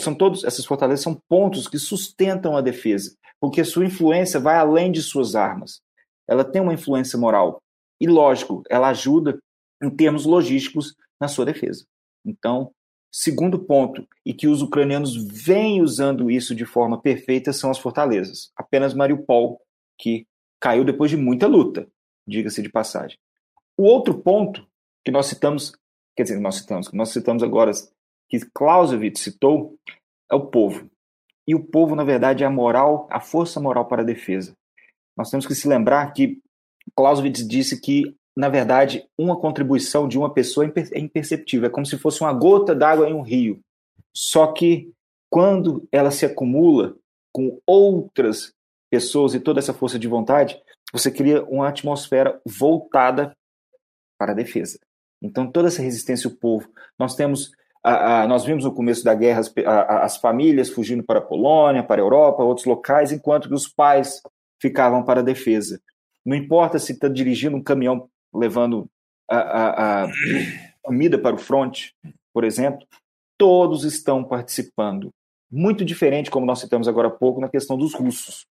[0.00, 4.90] são todos essas fortalezas são pontos que sustentam a defesa, porque sua influência vai além
[4.90, 5.80] de suas armas.
[6.28, 7.62] Ela tem uma influência moral
[8.00, 9.38] e lógico, ela ajuda
[9.82, 11.84] em termos logísticos na sua defesa.
[12.24, 12.72] Então,
[13.10, 18.50] segundo ponto, e que os ucranianos vêm usando isso de forma perfeita são as fortalezas.
[18.56, 19.60] Apenas Mariupol
[19.98, 20.26] que
[20.60, 21.88] caiu depois de muita luta,
[22.26, 23.18] diga-se de passagem.
[23.76, 24.66] O outro ponto
[25.04, 25.72] que nós citamos,
[26.16, 27.72] quer dizer, nós citamos, que nós citamos agora,
[28.28, 29.76] que Clausewitz citou,
[30.30, 30.90] é o povo.
[31.46, 34.54] E o povo, na verdade, é a moral, a força moral para a defesa.
[35.16, 36.38] Nós temos que se lembrar que
[36.94, 41.98] Clausewitz disse que, na verdade, uma contribuição de uma pessoa é imperceptível, é como se
[41.98, 43.60] fosse uma gota d'água em um rio.
[44.14, 44.92] Só que
[45.30, 46.96] quando ela se acumula
[47.32, 48.52] com outras
[48.90, 50.60] pessoas e toda essa força de vontade,
[50.92, 53.36] você cria uma atmosfera voltada
[54.18, 54.78] para a defesa.
[55.22, 56.70] Então, toda essa resistência o povo.
[56.98, 57.50] Nós temos,
[57.88, 61.22] a, a, nós vimos no começo da guerra as, a, as famílias fugindo para a
[61.22, 64.20] Polônia, para a Europa, outros locais, enquanto que os pais
[64.60, 65.80] ficavam para a defesa.
[66.24, 68.90] Não importa se está dirigindo um caminhão levando
[69.30, 70.08] a, a
[70.82, 71.94] comida para o fronte,
[72.32, 72.86] por exemplo,
[73.38, 75.10] todos estão participando.
[75.50, 78.46] Muito diferente, como nós citamos agora há pouco, na questão dos russos.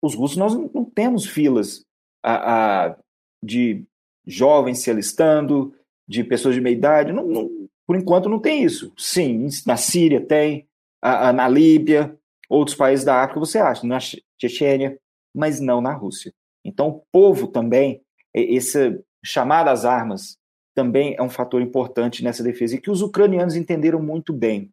[0.00, 1.84] Os russos, nós não temos filas
[2.24, 2.96] a,
[3.42, 3.84] de
[4.26, 5.74] jovens se alistando,
[6.06, 7.12] de pessoas de meia idade.
[7.12, 8.92] Não, não, por enquanto não tem isso.
[8.96, 10.66] Sim, na Síria tem,
[11.02, 12.16] a, a, na Líbia,
[12.48, 13.98] outros países da África você acha, na
[14.40, 14.98] Chechênia,
[15.34, 16.32] mas não na Rússia.
[16.64, 18.00] Então, o povo também,
[18.32, 20.36] esse chamar às armas,
[20.74, 24.70] também é um fator importante nessa defesa e que os ucranianos entenderam muito bem.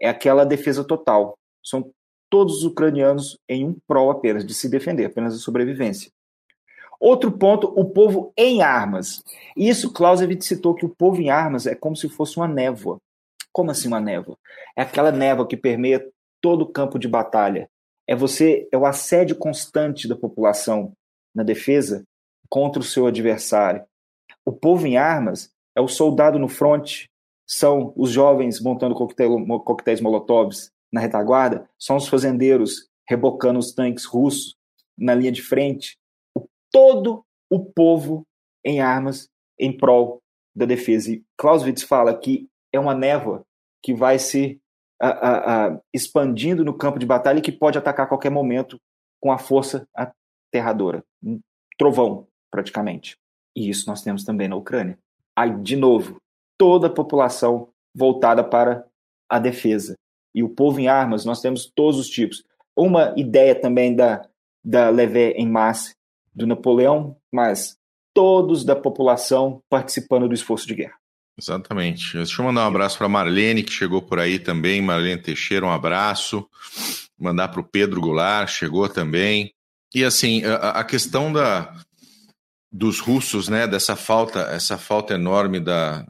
[0.00, 1.38] É aquela defesa total.
[1.64, 1.90] São
[2.28, 6.10] todos os ucranianos em um prol apenas de se defender, apenas a sobrevivência.
[7.02, 9.24] Outro ponto, o povo em armas.
[9.56, 12.98] Isso, Clausewitz citou que o povo em armas é como se fosse uma névoa.
[13.52, 14.38] Como assim uma névoa?
[14.76, 16.08] É aquela névoa que permeia
[16.40, 17.68] todo o campo de batalha.
[18.06, 20.92] É você, é o assédio constante da população
[21.34, 22.04] na defesa
[22.48, 23.84] contra o seu adversário.
[24.46, 27.10] O povo em armas é o soldado no fronte,
[27.44, 34.04] são os jovens montando coquetel, coquetéis molotovs na retaguarda, são os fazendeiros rebocando os tanques
[34.04, 34.54] russos
[34.96, 35.96] na linha de frente,
[36.72, 38.26] todo o povo
[38.64, 40.20] em armas em prol
[40.54, 41.12] da defesa.
[41.12, 43.44] E Clausewitz fala que é uma névoa
[43.82, 44.60] que vai se
[45.00, 48.80] a, a, a, expandindo no campo de batalha e que pode atacar a qualquer momento
[49.20, 51.04] com a força aterradora.
[51.22, 51.40] Um
[51.76, 53.16] trovão, praticamente.
[53.56, 54.98] E isso nós temos também na Ucrânia.
[55.36, 56.16] Aí, de novo,
[56.58, 58.86] toda a população voltada para
[59.28, 59.94] a defesa.
[60.34, 62.44] E o povo em armas, nós temos todos os tipos.
[62.76, 64.26] Uma ideia também da,
[64.64, 65.94] da Levé em Masse
[66.34, 67.76] do Napoleão, mas
[68.14, 70.96] todos da população participando do esforço de guerra.
[71.38, 72.14] Exatamente.
[72.14, 74.82] Deixa eu mandar um abraço para Marlene, que chegou por aí também.
[74.82, 76.46] Marlene Teixeira, um abraço.
[77.18, 79.52] Mandar para o Pedro Goulart, chegou também.
[79.94, 81.74] E assim, a, questão da,
[82.70, 86.06] dos russos, né, dessa falta, essa falta enorme da,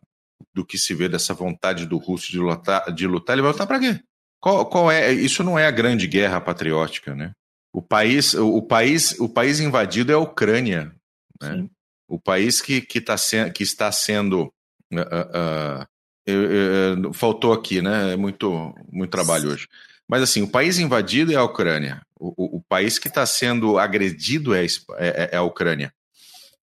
[0.54, 3.66] do que se vê dessa vontade do russo de lutar, de lutar ele vai lutar
[3.66, 4.00] para quê?
[4.40, 5.12] Qual, qual é?
[5.12, 7.32] Isso não é a grande guerra patriótica, né?
[7.72, 10.94] O país, o, país, o país invadido é a Ucrânia,
[11.40, 11.66] né?
[12.06, 14.52] o país que, que, tá se, que está sendo
[14.92, 15.86] uh,
[16.28, 18.12] uh, uh, faltou aqui, né?
[18.12, 19.66] É muito, muito trabalho hoje.
[20.06, 22.02] Mas assim, o país invadido é a Ucrânia.
[22.20, 25.90] O, o, o país que está sendo agredido é, é, é, é a Ucrânia.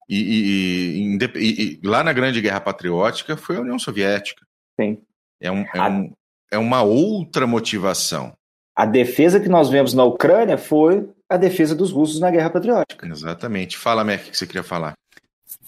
[0.08, 4.46] E, e, e, e, lá na Grande Guerra Patriótica foi a União Soviética.
[4.80, 4.98] Sim.
[5.40, 6.12] É, um, é, um,
[6.52, 8.36] é uma outra motivação
[8.80, 13.06] a defesa que nós vemos na Ucrânia foi a defesa dos russos na Guerra Patriótica.
[13.06, 13.76] Exatamente.
[13.76, 14.94] Fala, Mac, o que você queria falar?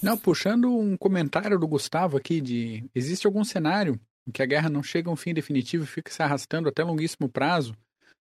[0.03, 4.71] Não, puxando um comentário do Gustavo aqui de existe algum cenário em que a guerra
[4.71, 7.77] não chega a um fim definitivo e fica se arrastando até longuíssimo prazo.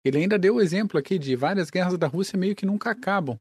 [0.05, 3.37] Ele ainda deu o exemplo aqui de várias guerras da Rússia meio que nunca acabam.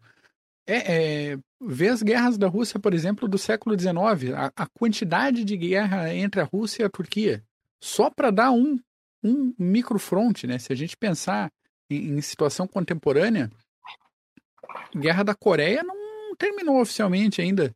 [0.65, 5.45] É, é, ver as guerras da Rússia, por exemplo, do século XIX, a, a quantidade
[5.45, 7.43] de guerra entre a Rússia e a Turquia,
[7.79, 8.79] só para dar um,
[9.23, 10.59] um microfronte, né?
[10.59, 11.51] Se a gente pensar
[11.89, 13.49] em, em situação contemporânea,
[14.95, 17.75] Guerra da Coreia não terminou oficialmente ainda.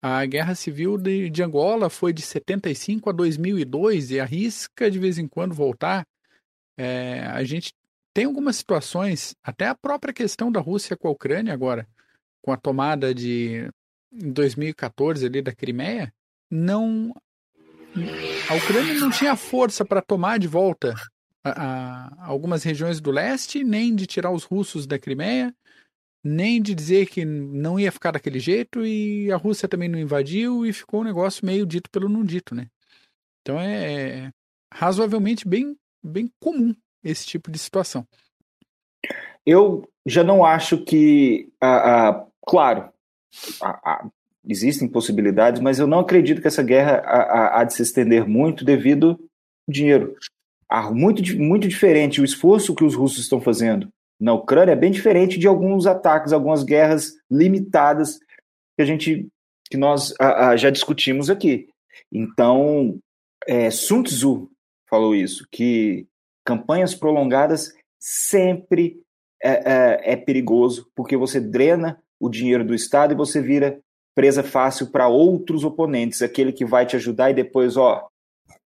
[0.00, 5.16] A Guerra Civil de, de, Angola foi de 75 a 2002 e arrisca de vez
[5.16, 6.06] em quando voltar.
[6.76, 7.72] É, a gente
[8.12, 11.88] tem algumas situações, até a própria questão da Rússia com a Ucrânia agora,
[12.42, 13.70] com a tomada de
[14.12, 16.12] em 2014 ali da Crimeia,
[16.50, 17.14] não
[18.48, 20.94] a Ucrânia não tinha força para tomar de volta
[21.44, 25.54] a, a, algumas regiões do leste, nem de tirar os russos da Crimeia,
[26.24, 30.64] nem de dizer que não ia ficar daquele jeito e a Rússia também não invadiu
[30.64, 32.68] e ficou um negócio meio dito pelo não dito, né?
[33.40, 34.30] Então é, é
[34.72, 38.06] razoavelmente bem, bem comum esse tipo de situação.
[39.44, 42.92] Eu já não acho que, a, a claro,
[43.60, 44.08] a,
[44.46, 49.10] existem possibilidades, mas eu não acredito que essa guerra há de se estender muito devido
[49.10, 50.16] ao dinheiro.
[50.68, 53.88] Há muito, muito diferente o esforço que os russos estão fazendo
[54.22, 58.20] na Ucrânia é bem diferente de alguns ataques, algumas guerras limitadas
[58.76, 59.26] que a gente
[59.68, 61.68] que nós a, a, já discutimos aqui.
[62.12, 63.00] Então,
[63.48, 64.48] é, Sun Tzu
[64.88, 66.06] falou isso, que
[66.44, 69.00] campanhas prolongadas sempre
[69.42, 73.80] é, é, é perigoso, porque você drena o dinheiro do Estado e você vira
[74.14, 78.08] presa fácil para outros oponentes, aquele que vai te ajudar e depois, ó.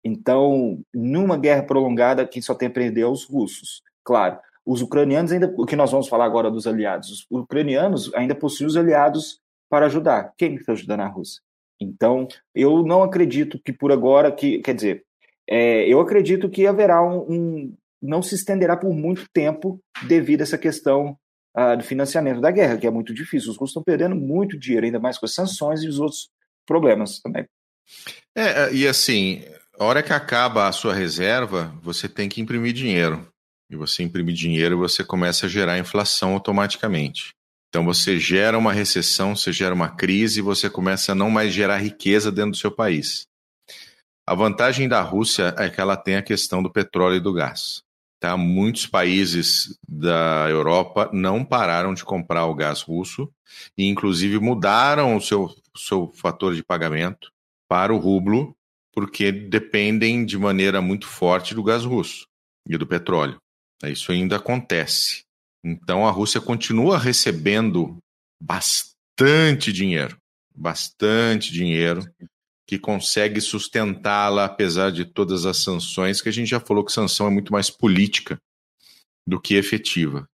[0.05, 3.83] Então, numa guerra prolongada, quem só tem a perder é os russos.
[4.05, 8.35] Claro, os ucranianos ainda, o que nós vamos falar agora dos aliados, os ucranianos ainda
[8.35, 10.33] possuem os aliados para ajudar.
[10.37, 11.41] Quem está ajudando a Rússia?
[11.81, 15.05] Então, eu não acredito que por agora, que quer dizer,
[15.49, 20.45] é, eu acredito que haverá um, um, não se estenderá por muito tempo devido a
[20.45, 21.17] essa questão
[21.57, 23.51] uh, do financiamento da guerra, que é muito difícil.
[23.51, 26.29] Os russos estão perdendo muito dinheiro, ainda mais com as sanções e os outros
[26.67, 27.47] problemas também.
[28.37, 29.43] É, e assim,
[29.79, 33.27] a hora que acaba a sua reserva, você tem que imprimir dinheiro
[33.71, 37.31] e você imprime dinheiro, você começa a gerar inflação automaticamente.
[37.69, 41.79] Então você gera uma recessão, você gera uma crise, você começa a não mais gerar
[41.79, 43.27] riqueza dentro do seu país.
[44.27, 47.83] A vantagem da Rússia é que ela tem a questão do petróleo e do gás.
[48.19, 48.37] Tá?
[48.37, 53.31] Muitos países da Europa não pararam de comprar o gás russo
[53.77, 57.31] e, inclusive, mudaram o seu, seu fator de pagamento
[57.69, 58.57] para o rublo,
[58.93, 62.27] porque dependem de maneira muito forte do gás russo
[62.67, 63.39] e do petróleo.
[63.85, 65.25] Isso ainda acontece.
[65.63, 67.99] Então a Rússia continua recebendo
[68.41, 70.17] bastante dinheiro,
[70.55, 72.03] bastante dinheiro
[72.67, 77.29] que consegue sustentá-la apesar de todas as sanções, que a gente já falou que sanção
[77.29, 78.39] é muito mais política
[79.27, 80.29] do que efetiva.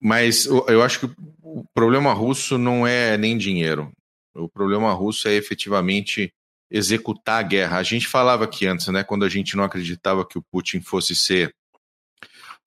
[0.00, 3.90] Mas eu acho que o problema russo não é nem dinheiro.
[4.34, 6.30] O problema russo é efetivamente
[6.70, 7.78] executar a guerra.
[7.78, 11.16] A gente falava aqui antes, né, quando a gente não acreditava que o Putin fosse
[11.16, 11.54] ser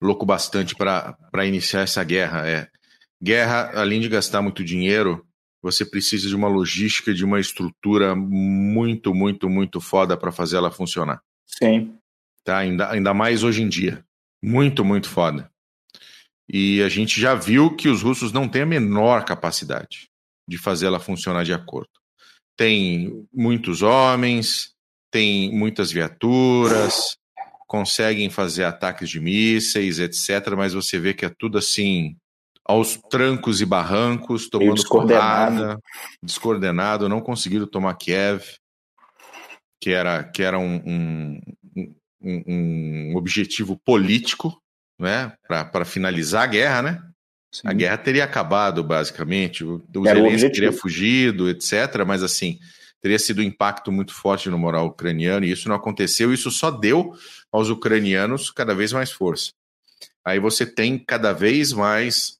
[0.00, 2.48] louco bastante para iniciar essa guerra.
[2.48, 2.68] É
[3.22, 5.27] guerra, além de gastar muito dinheiro,
[5.62, 10.70] você precisa de uma logística, de uma estrutura muito, muito, muito foda para fazer ela
[10.70, 11.20] funcionar.
[11.46, 11.94] Sim.
[12.44, 12.58] Tá?
[12.58, 14.04] Ainda, ainda mais hoje em dia.
[14.42, 15.50] Muito, muito foda.
[16.48, 20.08] E a gente já viu que os russos não têm a menor capacidade
[20.48, 21.90] de fazer ela funcionar de acordo.
[22.56, 24.72] Tem muitos homens,
[25.10, 27.18] tem muitas viaturas,
[27.66, 32.16] conseguem fazer ataques de mísseis, etc., mas você vê que é tudo assim,
[32.68, 35.56] aos trancos e barrancos, tomando descoordenado.
[35.56, 35.82] porrada,
[36.22, 38.44] descoordenado, não conseguiram tomar Kiev,
[39.80, 41.40] que era, que era um, um,
[42.20, 44.60] um, um objetivo político,
[44.98, 47.02] né, para finalizar a guerra, né?
[47.50, 47.62] Sim.
[47.68, 49.64] A guerra teria acabado, basicamente.
[49.64, 52.04] O, o Zelensky teria fugido, etc.
[52.06, 52.58] Mas, assim,
[53.00, 56.34] teria sido um impacto muito forte no moral ucraniano, e isso não aconteceu.
[56.34, 57.14] Isso só deu
[57.50, 59.52] aos ucranianos cada vez mais força.
[60.22, 62.37] Aí você tem cada vez mais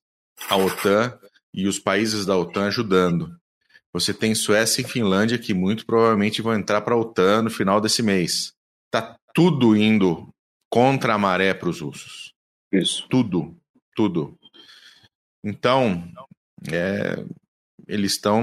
[0.49, 1.19] a OTAN
[1.53, 3.37] e os países da OTAN ajudando.
[3.93, 7.81] Você tem Suécia e Finlândia que muito provavelmente vão entrar para a OTAN no final
[7.81, 8.53] desse mês.
[8.91, 10.29] Tá tudo indo
[10.71, 12.33] contra a maré para os russos.
[12.73, 13.07] Isso.
[13.09, 13.57] Tudo,
[13.95, 14.39] tudo.
[15.43, 16.05] Então,
[16.71, 17.25] é,
[17.87, 18.43] eles estão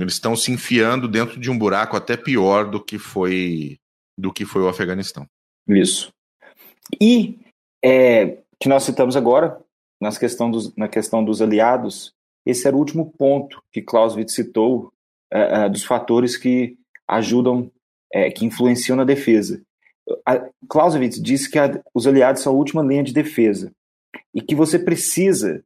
[0.00, 3.76] eles estão se enfiando dentro de um buraco até pior do que foi
[4.16, 5.26] do que foi o Afeganistão.
[5.68, 6.12] Isso.
[7.00, 7.38] E
[7.84, 9.60] é, que nós citamos agora,
[10.00, 12.14] nas questão dos, na questão dos aliados,
[12.46, 14.92] esse era o último ponto que Clausewitz citou
[15.32, 16.76] uh, uh, dos fatores que
[17.08, 17.70] ajudam,
[18.14, 19.62] uh, que influenciam na defesa.
[20.26, 23.72] A, Clausewitz disse que a, os aliados são a última linha de defesa
[24.34, 25.64] e que você precisa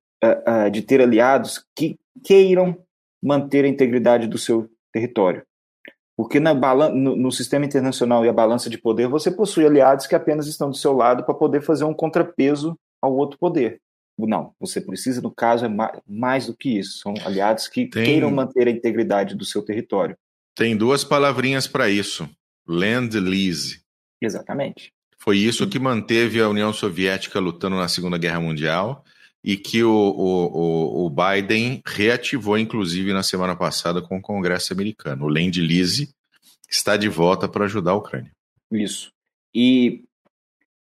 [0.72, 2.76] de ter aliados que queiram
[3.22, 5.44] manter a integridade do seu território.
[6.16, 10.16] Porque na no, no, sistema internacional e a balança de poder, você possui aliados que
[10.16, 13.80] apenas estão do seu lado para poder fazer um contrapeso ao outro poder.
[14.18, 16.98] Não, você precisa, no caso, é mais, mais do que isso.
[16.98, 18.04] São aliados que Tem...
[18.04, 20.16] queiram manter a integridade do seu território.
[20.54, 22.28] Tem duas palavrinhas para isso:
[22.66, 23.80] land lease.
[24.20, 24.92] Exatamente.
[25.18, 29.04] Foi isso que manteve a União Soviética lutando na Segunda Guerra Mundial
[29.42, 35.26] e que o, o, o Biden reativou, inclusive, na semana passada com o Congresso americano.
[35.26, 36.10] O Land Lease
[36.68, 38.30] está de volta para ajudar a Ucrânia.
[38.70, 39.12] Isso.
[39.54, 40.04] E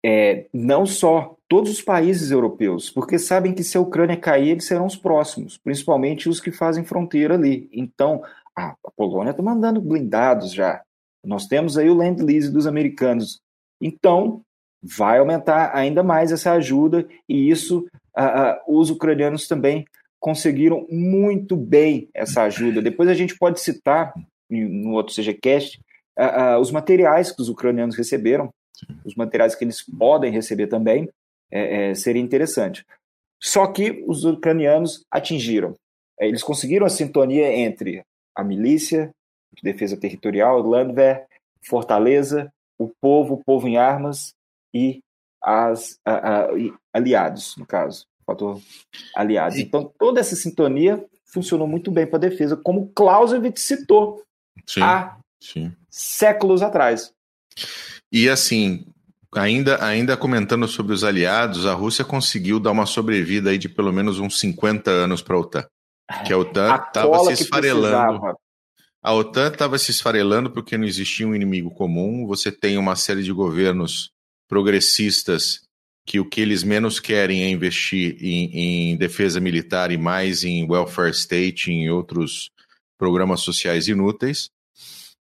[0.08, 4.64] é, não só todos os países europeus, porque sabem que se a Ucrânia cair, eles
[4.64, 7.68] serão os próximos, principalmente os que fazem fronteira ali.
[7.72, 8.22] Então,
[8.54, 10.80] a Polônia está mandando blindados já.
[11.24, 13.40] Nós temos aí o Land Lease dos americanos.
[13.80, 14.42] Então,
[14.80, 17.84] vai aumentar ainda mais essa ajuda e isso
[18.68, 19.84] os ucranianos também
[20.20, 22.80] conseguiram muito bem essa ajuda.
[22.80, 24.14] Depois a gente pode citar
[24.48, 25.80] no outro CGCast
[26.60, 28.50] os materiais que os ucranianos receberam,
[29.04, 31.08] os materiais que eles podem receber também,
[31.50, 32.84] é, é, seria interessante.
[33.40, 35.74] Só que os ucranianos atingiram.
[36.18, 38.02] É, eles conseguiram a sintonia entre
[38.34, 39.10] a milícia,
[39.54, 41.26] de defesa territorial, Landwehr,
[41.62, 44.34] Fortaleza, o povo, o povo em armas
[44.74, 45.00] e
[45.42, 46.48] as a, a,
[46.92, 48.60] aliados, no caso, fator
[49.14, 49.58] aliados.
[49.58, 54.22] Então toda essa sintonia funcionou muito bem para a defesa, como Clausewitz citou
[54.66, 55.72] sim, há sim.
[55.88, 57.12] séculos atrás.
[58.12, 58.86] E assim,
[59.34, 63.92] ainda, ainda comentando sobre os aliados, a Rússia conseguiu dar uma sobrevida aí de pelo
[63.92, 65.66] menos uns 50 anos para a OTAN.
[66.24, 68.36] Que a OTAN estava se esfarelando.
[69.02, 72.26] A OTAN estava se esfarelando porque não existia um inimigo comum.
[72.26, 74.10] Você tem uma série de governos
[74.48, 75.60] progressistas
[76.06, 80.64] que o que eles menos querem é investir em, em defesa militar e mais em
[80.70, 82.50] welfare state, em outros
[82.96, 84.48] programas sociais inúteis.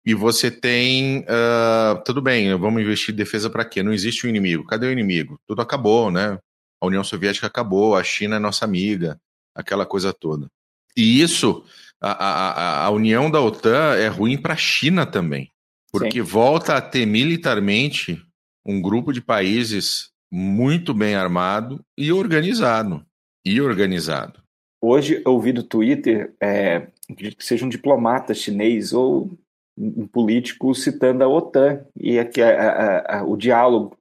[0.04, 1.20] E você tem.
[1.20, 3.82] Uh, tudo bem, vamos investir em defesa para quê?
[3.82, 4.64] Não existe um inimigo.
[4.64, 5.38] Cadê o inimigo?
[5.46, 6.38] Tudo acabou, né?
[6.80, 9.20] A União Soviética acabou, a China é nossa amiga,
[9.54, 10.48] aquela coisa toda.
[10.96, 11.64] E isso,
[12.00, 15.50] a, a, a união da OTAN é ruim para a China também,
[15.92, 16.22] porque Sim.
[16.22, 18.20] volta a ter militarmente
[18.64, 23.04] um grupo de países muito bem armado e organizado.
[23.44, 24.40] E organizado.
[24.82, 26.86] Hoje eu ouvi do Twitter, é,
[27.16, 29.38] que seja um diplomata chinês ou
[29.80, 33.96] um político citando a OTAN e aqui a, a, a, o diálogo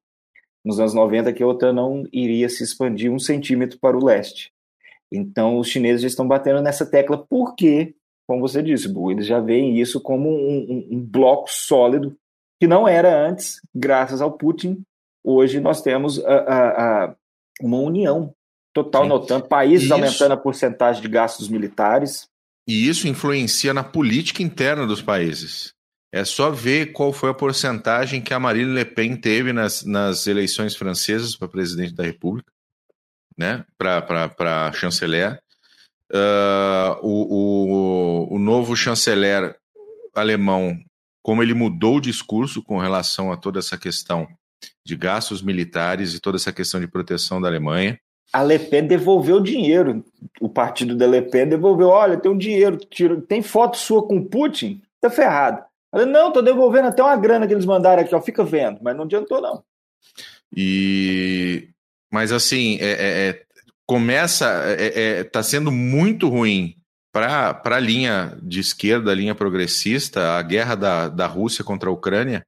[0.63, 4.51] nos anos 90 que a OTAN não iria se expandir um centímetro para o leste.
[5.11, 7.95] Então os chineses já estão batendo nessa tecla porque,
[8.27, 12.15] como você disse, Bu, eles já veem isso como um, um, um bloco sólido
[12.59, 14.83] que não era antes, graças ao Putin.
[15.23, 17.15] Hoje nós temos a,
[17.61, 18.33] uma união
[18.73, 19.09] total Sim.
[19.09, 19.93] na OTAN, países isso...
[19.93, 22.28] aumentando a porcentagem de gastos militares.
[22.69, 25.73] E isso influencia na política interna dos países.
[26.11, 30.27] É só ver qual foi a porcentagem que a Marine Le Pen teve nas, nas
[30.27, 32.53] eleições francesas para presidente da República,
[33.35, 33.65] né?
[33.75, 35.41] para chanceler.
[36.11, 39.57] Uh, o, o, o novo chanceler
[40.13, 40.79] alemão,
[41.23, 44.27] como ele mudou o discurso com relação a toda essa questão
[44.85, 47.99] de gastos militares e toda essa questão de proteção da Alemanha
[48.31, 50.03] a Le Pen devolveu o dinheiro.
[50.39, 52.77] O partido da Le Pen devolveu: olha, tem um dinheiro,
[53.27, 55.63] tem foto sua com Putin, tá ferrado.
[55.91, 58.95] Ela, não, tô devolvendo até uma grana que eles mandaram aqui, ó, fica vendo, mas
[58.95, 59.63] não adiantou, não.
[60.55, 61.69] E.
[62.11, 63.43] Mas assim, é, é, é
[63.87, 64.45] começa.
[64.77, 66.75] É, é, tá sendo muito ruim
[67.11, 71.93] para a linha de esquerda, a linha progressista, a guerra da, da Rússia contra a
[71.93, 72.45] Ucrânia,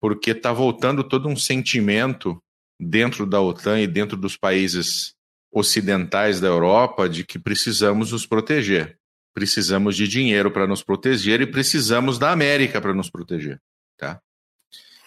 [0.00, 2.40] porque está voltando todo um sentimento
[2.82, 5.14] dentro da OTAN e dentro dos países
[5.50, 8.98] ocidentais da Europa de que precisamos nos proteger.
[9.34, 13.60] Precisamos de dinheiro para nos proteger e precisamos da América para nos proteger.
[13.96, 14.20] Tá?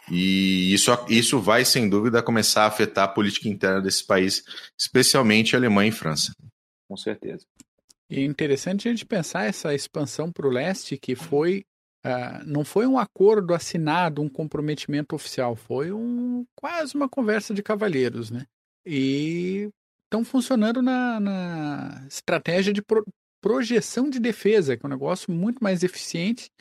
[0.10, 4.44] E isso, isso vai, sem dúvida, começar a afetar a política interna desse país,
[4.80, 6.32] especialmente a Alemanha e França.
[6.88, 7.46] Com certeza.
[8.10, 11.66] E é interessante a gente pensar essa expansão para o leste, que foi
[12.06, 17.64] Uh, não foi um acordo assinado, um comprometimento oficial, foi um, quase uma conversa de
[17.64, 18.46] cavalheiros, né?
[18.86, 19.72] E
[20.04, 23.04] estão funcionando na, na, estratégia de pro,
[23.42, 26.52] projeção de defesa, que é um negócio muito mais eficiente,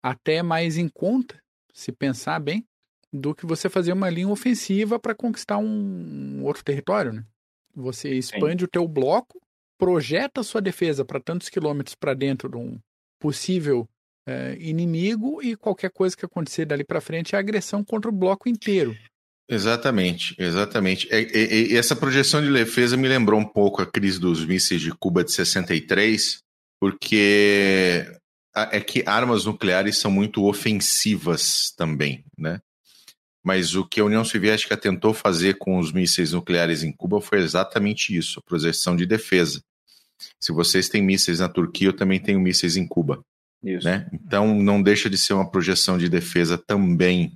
[0.00, 1.42] até mais em conta,
[1.72, 2.64] se pensar bem,
[3.12, 7.24] do que você fazer uma linha ofensiva para conquistar um, um outro território, né?
[7.74, 8.66] Você expande Sim.
[8.66, 9.40] o teu bloco,
[9.76, 12.78] projeta a sua defesa para tantos quilômetros para dentro de um
[13.18, 13.88] possível
[14.26, 18.48] é, inimigo e qualquer coisa que acontecer dali para frente é agressão contra o bloco
[18.48, 18.96] inteiro.
[19.48, 21.06] Exatamente, exatamente.
[21.10, 24.80] E, e, e, essa projeção de defesa me lembrou um pouco a crise dos mísseis
[24.80, 26.38] de Cuba de 63,
[26.80, 28.06] porque
[28.54, 32.60] é que armas nucleares são muito ofensivas também, né?
[33.44, 37.40] Mas o que a União Soviética tentou fazer com os mísseis nucleares em Cuba foi
[37.40, 39.60] exatamente isso, a projeção de defesa.
[40.40, 43.22] Se vocês têm mísseis na Turquia, eu também tenho mísseis em Cuba.
[43.64, 43.86] Isso.
[43.86, 44.06] Né?
[44.12, 47.32] Então não deixa de ser uma projeção de defesa também.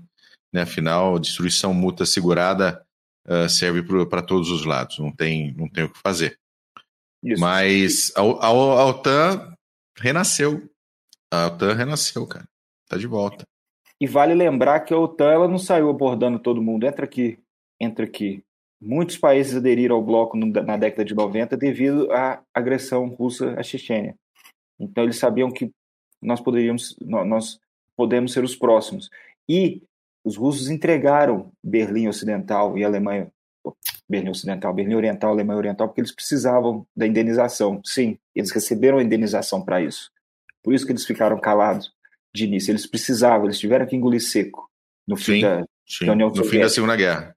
[0.53, 0.62] Né?
[0.62, 2.85] Afinal, destruição mútua segurada
[3.26, 6.39] uh, serve para todos os lados, não tem, não tem o que fazer.
[7.22, 7.41] Isso.
[7.41, 9.55] Mas a, a, a OTAN
[9.97, 10.68] renasceu.
[11.33, 12.47] A OTAN renasceu, cara.
[12.89, 13.45] Tá de volta.
[14.01, 16.87] E vale lembrar que a OTAN ela não saiu abordando todo mundo.
[16.87, 17.39] Entra aqui,
[17.81, 18.43] entra aqui.
[18.81, 24.14] Muitos países aderiram ao bloco na década de 90 devido à agressão russa à Chechênia.
[24.79, 25.72] Então eles sabiam que
[26.21, 27.61] nós poderíamos, nós
[27.97, 29.11] podemos ser os próximos.
[29.49, 29.83] E
[30.25, 33.31] os russos entregaram Berlim Ocidental e Alemanha,
[34.09, 37.81] Berlim Ocidental, Berlim Oriental, Alemanha Oriental, porque eles precisavam da indenização.
[37.85, 40.11] Sim, eles receberam a indenização para isso.
[40.62, 41.93] Por isso que eles ficaram calados
[42.35, 42.71] de início.
[42.71, 44.71] Eles precisavam, eles tiveram que engolir seco
[45.07, 46.07] no fim, sim, da, sim.
[46.07, 46.57] da União no Soviética.
[46.57, 47.37] fim da Segunda Guerra.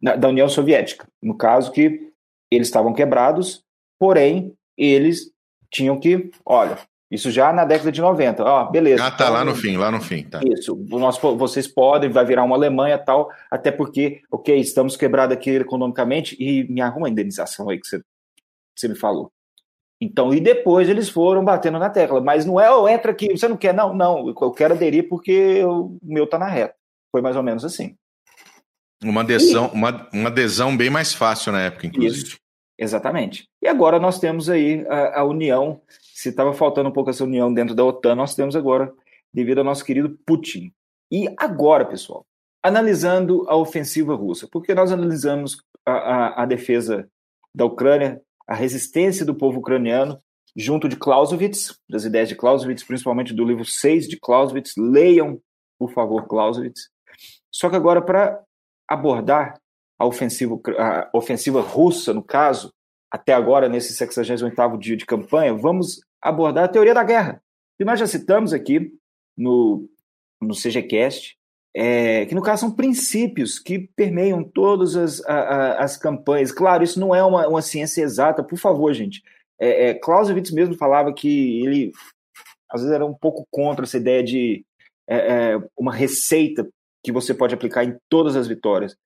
[0.00, 1.06] Na, da União Soviética.
[1.22, 2.12] No caso que
[2.50, 3.64] eles estavam quebrados,
[3.98, 5.32] porém eles
[5.70, 6.78] tinham que, olha,
[7.12, 8.42] isso já na década de 90.
[8.42, 9.04] Ó, beleza.
[9.04, 10.40] Ah, tá então, lá no fim, lá no fim, tá.
[10.42, 10.74] Isso.
[10.88, 16.34] Nós, vocês podem, vai virar uma Alemanha tal, até porque, ok, estamos quebrados aqui economicamente
[16.42, 18.02] e me arruma a indenização aí que você,
[18.74, 19.30] você me falou.
[20.00, 22.18] Então, e depois eles foram batendo na tecla.
[22.18, 23.74] Mas não é, oh, entra aqui, você não quer?
[23.74, 26.74] Não, não, eu quero aderir porque o meu tá na reta.
[27.10, 27.94] Foi mais ou menos assim.
[29.04, 29.76] Uma adesão, e...
[29.76, 32.26] uma, uma adesão bem mais fácil na época, inclusive.
[32.26, 32.38] Isso,
[32.78, 33.44] exatamente.
[33.62, 35.78] E agora nós temos aí a, a união
[36.22, 38.92] se estava faltando um pouco essa união dentro da OTAN, nós temos agora,
[39.34, 40.72] devido ao nosso querido Putin.
[41.10, 42.24] E agora, pessoal,
[42.62, 47.08] analisando a ofensiva russa, porque nós analisamos a, a, a defesa
[47.52, 50.16] da Ucrânia, a resistência do povo ucraniano,
[50.54, 54.74] junto de Clausewitz, das ideias de Clausewitz, principalmente do livro 6 de Clausewitz.
[54.76, 55.40] Leiam,
[55.76, 56.88] por favor, Clausewitz.
[57.50, 58.40] Só que agora, para
[58.88, 59.60] abordar
[59.98, 62.72] a ofensiva, a ofensiva russa, no caso,
[63.10, 67.42] até agora, nesse 68º dia de campanha, vamos abordar a teoria da guerra,
[67.76, 68.92] que nós já citamos aqui
[69.36, 69.88] no,
[70.40, 71.36] no CGCast,
[71.74, 76.52] é, que no caso são princípios que permeiam todas as, a, as campanhas.
[76.52, 79.22] Claro, isso não é uma, uma ciência exata, por favor, gente.
[79.58, 81.92] É, é, Clausewitz mesmo falava que ele,
[82.70, 84.64] às vezes, era um pouco contra essa ideia de
[85.08, 86.68] é, é, uma receita
[87.02, 88.96] que você pode aplicar em todas as vitórias.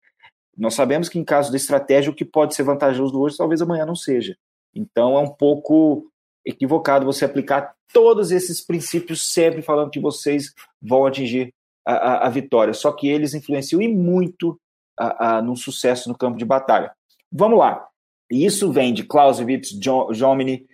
[0.57, 3.85] Nós sabemos que em caso de estratégia, o que pode ser vantajoso hoje, talvez amanhã
[3.87, 4.37] não seja.
[4.75, 6.11] Então é um pouco
[6.47, 11.53] equivocado você aplicar todos esses princípios sempre falando que vocês vão atingir
[11.85, 12.73] a, a, a vitória.
[12.73, 14.59] Só que eles influenciam e muito
[14.99, 16.93] a, a, no sucesso no campo de batalha.
[17.31, 17.87] Vamos lá.
[18.31, 19.71] E isso vem de Clausewitz,
[20.13, 20.67] Jomini,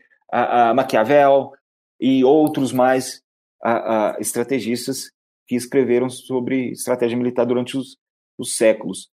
[0.75, 1.53] Maquiavel
[2.01, 3.23] e outros mais
[4.18, 5.11] estrategistas
[5.47, 7.99] que escreveram sobre estratégia militar durante os,
[8.39, 9.11] os séculos.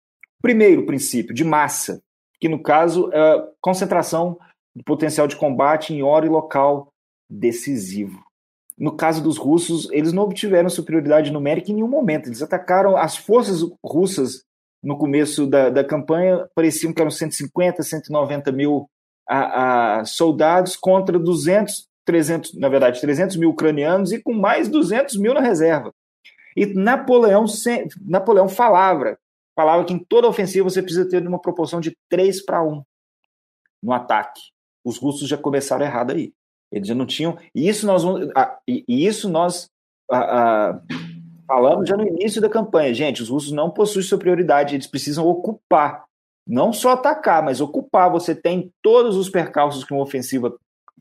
[0.41, 2.01] Primeiro princípio, de massa,
[2.39, 4.37] que no caso é concentração
[4.75, 6.91] do potencial de combate em hora e local
[7.29, 8.21] decisivo.
[8.77, 12.27] No caso dos russos, eles não obtiveram superioridade numérica em nenhum momento.
[12.27, 14.43] Eles atacaram as forças russas
[14.81, 18.89] no começo da, da campanha, pareciam que eram 150, 190 mil
[19.29, 25.15] a, a soldados contra 200, 300, na verdade, 300 mil ucranianos e com mais 200
[25.17, 25.93] mil na reserva.
[26.57, 27.45] E Napoleão,
[28.01, 29.17] Napoleão falava,
[29.55, 32.83] falava que em toda ofensiva você precisa ter uma proporção de 3 para 1
[33.81, 34.52] no ataque
[34.83, 36.33] os russos já começaram errado aí.
[36.71, 37.37] Eles já não tinham.
[37.53, 38.03] E isso nós,
[38.35, 39.69] ah, e isso nós
[40.11, 40.81] ah, ah,
[41.47, 42.93] falamos já no início da campanha.
[42.93, 46.05] Gente, os russos não possuem superioridade, eles precisam ocupar.
[46.47, 48.11] Não só atacar, mas ocupar.
[48.11, 50.53] Você tem todos os percalços que uma ofensiva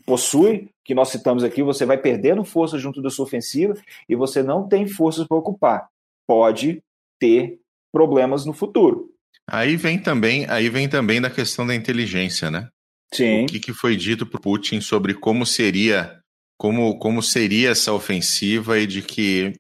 [0.05, 3.75] possui, que nós citamos aqui, você vai perdendo força junto da sua ofensiva
[4.09, 5.89] e você não tem forças para ocupar.
[6.27, 6.83] Pode
[7.19, 7.59] ter
[7.93, 9.11] problemas no futuro.
[9.49, 12.69] Aí vem também, aí vem também da questão da inteligência, né?
[13.13, 13.45] Sim.
[13.45, 16.23] O que, que foi dito por Putin sobre como seria
[16.57, 19.53] como, como seria essa ofensiva e de que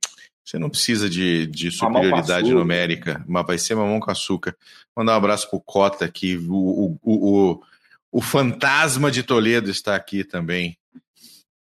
[0.44, 4.56] você não precisa de, de superioridade numérica, mas vai ser mamão com açúcar.
[4.96, 7.62] Mandar um abraço pro Cota aqui, o, o, o,
[8.12, 10.76] o fantasma de Toledo está aqui também.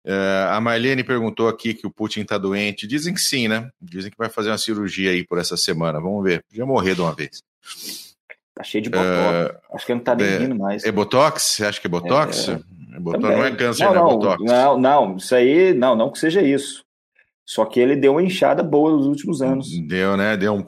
[0.05, 2.85] Uh, a Marlene perguntou aqui que o Putin está doente.
[2.85, 3.69] Dizem que sim, né?
[3.81, 5.99] Dizem que vai fazer uma cirurgia aí por essa semana.
[5.99, 6.43] Vamos ver.
[6.51, 7.43] Já morrer de uma vez.
[8.61, 9.09] Tá cheio de botox.
[9.09, 10.83] Uh, Acho que ele não tá nem é, rindo mais.
[10.83, 11.43] É botox?
[11.43, 12.49] Você acha que é botox?
[12.49, 12.51] É,
[12.95, 13.99] é botox não é câncer, não, né?
[13.99, 14.43] Não, botox.
[14.43, 16.83] Não, não, isso aí, não, não que seja isso.
[17.43, 19.67] Só que ele deu uma inchada boa nos últimos anos.
[19.87, 20.37] Deu, né?
[20.37, 20.67] Deu um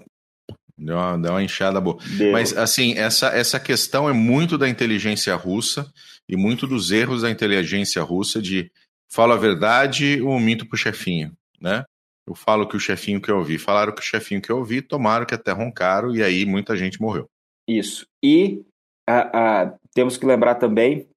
[0.76, 1.98] Deu uma, deu uma inchada boa.
[2.18, 2.32] Deu.
[2.32, 5.88] Mas, assim, essa, essa questão é muito da inteligência russa
[6.28, 8.72] e muito dos erros da inteligência russa de
[9.08, 11.32] falo a verdade ou minto pro chefinho,
[11.62, 11.84] né?
[12.28, 14.82] Eu falo que o chefinho que eu ouvi, falaram que o chefinho que eu ouvi,
[14.82, 17.30] tomaram que até roncaram e aí muita gente morreu.
[17.68, 18.06] Isso.
[18.24, 18.64] E
[19.08, 21.08] a, a, temos que lembrar também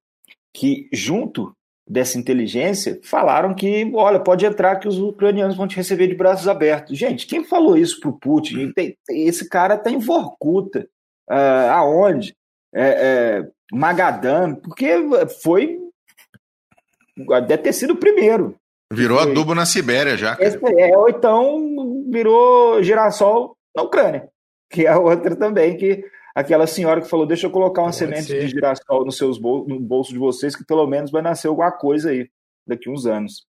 [0.53, 1.53] que junto
[1.89, 6.47] dessa inteligência falaram que, olha, pode entrar que os ucranianos vão te receber de braços
[6.47, 6.97] abertos.
[6.97, 8.71] Gente, quem falou isso pro Putin?
[8.73, 10.87] Tem, esse cara está em Vorkuta.
[11.29, 12.35] Uh, aonde?
[12.73, 14.89] É, é, Magadan, porque
[15.41, 15.79] foi.
[17.47, 18.55] Deve ter sido o primeiro.
[18.91, 19.31] Virou foi.
[19.31, 20.37] adubo na Sibéria já.
[20.39, 24.29] É, ou então virou girassol na Ucrânia,
[24.69, 26.03] que é outra também que
[26.37, 28.41] aquela senhora que falou: Deixa eu colocar uma Pode semente ser.
[28.41, 31.71] de girassol nos seus bol no bolso de vocês, que pelo menos vai nascer alguma
[31.71, 32.29] coisa aí
[32.65, 33.45] daqui uns anos.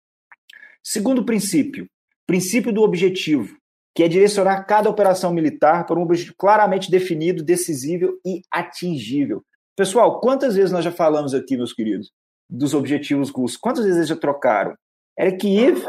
[0.82, 1.88] Segundo princípio,
[2.26, 3.56] princípio do objetivo,
[3.94, 9.42] que é direcionar cada operação militar para um objetivo claramente definido, decisível e atingível.
[9.74, 12.12] Pessoal, quantas vezes nós já falamos aqui, meus queridos,
[12.50, 13.56] dos objetivos russos?
[13.56, 14.76] Quantas vezes eles já trocaram?
[15.16, 15.82] Era Kiev,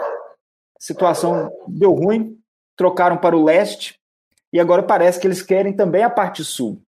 [0.80, 2.38] situação deu ruim,
[2.78, 4.00] trocaram para o leste,
[4.54, 6.82] e agora parece que eles querem também a parte sul.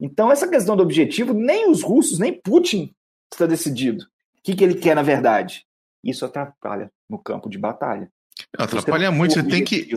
[0.00, 2.94] Então, essa questão do objetivo, nem os russos, nem Putin
[3.32, 4.04] está decidido.
[4.04, 5.64] O que, que ele quer, na verdade?
[6.02, 8.10] Isso atrapalha no campo de batalha.
[8.56, 9.34] Atrapalha muito.
[9.34, 9.90] Você tem que.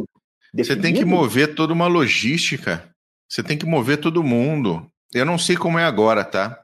[0.53, 2.89] Você tem que mover toda uma logística.
[3.29, 4.85] Você tem que mover todo mundo.
[5.13, 6.61] Eu não sei como é agora, tá?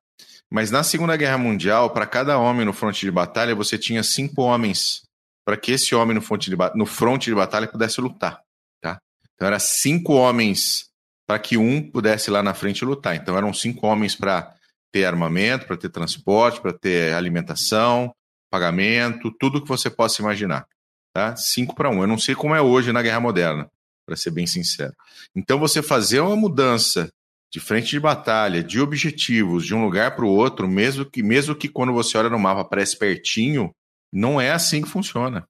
[0.50, 4.42] Mas na Segunda Guerra Mundial, para cada homem no fronte de batalha, você tinha cinco
[4.42, 5.04] homens
[5.46, 8.42] para que esse homem no fronte, de, no fronte de batalha pudesse lutar,
[8.82, 9.00] tá?
[9.34, 10.87] Então era cinco homens
[11.28, 13.16] para que um pudesse ir lá na frente lutar.
[13.16, 14.56] Então eram cinco homens para
[14.92, 18.14] ter armamento, para ter transporte, para ter alimentação,
[18.50, 20.66] pagamento, tudo que você possa imaginar.
[21.14, 21.36] Tá?
[21.36, 22.02] Cinco para um.
[22.02, 23.70] Eu não sei como é hoje na Guerra Moderna,
[24.06, 24.94] para ser bem sincero.
[25.36, 27.10] Então você fazer uma mudança
[27.52, 31.56] de frente de batalha, de objetivos, de um lugar para o outro, mesmo que, mesmo
[31.56, 33.72] que quando você olha no mapa parece pertinho,
[34.14, 35.46] não é assim que funciona.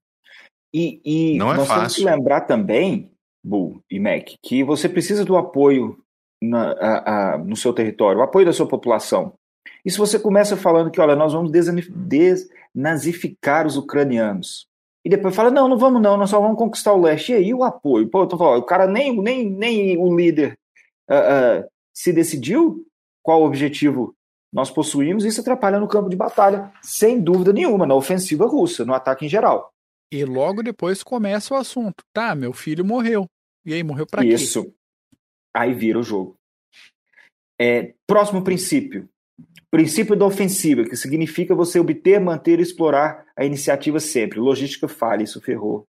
[0.73, 1.81] E, e não é nós fácil.
[1.81, 3.11] temos que lembrar também
[3.47, 5.97] Bull e Mac, que você precisa do apoio
[6.41, 9.33] na, a, a, no seu território, o apoio da sua população.
[9.85, 14.67] E se você começa falando que, olha, nós vamos desnazificar os ucranianos,
[15.05, 17.53] e depois fala, não, não vamos não, nós só vamos conquistar o leste, e aí
[17.53, 18.09] o apoio?
[18.09, 20.57] Pô, eu tô falando, o cara nem, nem, nem o líder
[21.09, 22.85] uh, uh, se decidiu
[23.23, 24.13] qual objetivo
[24.51, 28.83] nós possuímos, e isso atrapalha no campo de batalha, sem dúvida nenhuma, na ofensiva russa,
[28.83, 29.71] no ataque em geral.
[30.11, 32.03] E logo depois começa o assunto.
[32.13, 33.27] Tá, meu filho morreu.
[33.67, 34.29] E aí, morreu para quê?
[34.29, 34.73] Isso.
[35.53, 36.39] Aí vira o jogo.
[37.59, 39.09] É, próximo princípio.
[39.69, 44.39] Princípio da ofensiva, que significa você obter, manter e explorar a iniciativa sempre.
[44.39, 45.85] Logística falha, isso ferrou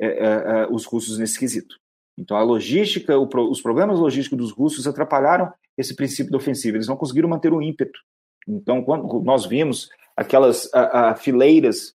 [0.00, 1.76] é, é, é os russos nesse quesito.
[2.18, 6.78] Então, a logística, o, os problemas logísticos dos russos atrapalharam esse princípio da ofensiva.
[6.78, 7.98] Eles não conseguiram manter o ímpeto.
[8.48, 11.94] Então, quando nós vimos aquelas a, a fileiras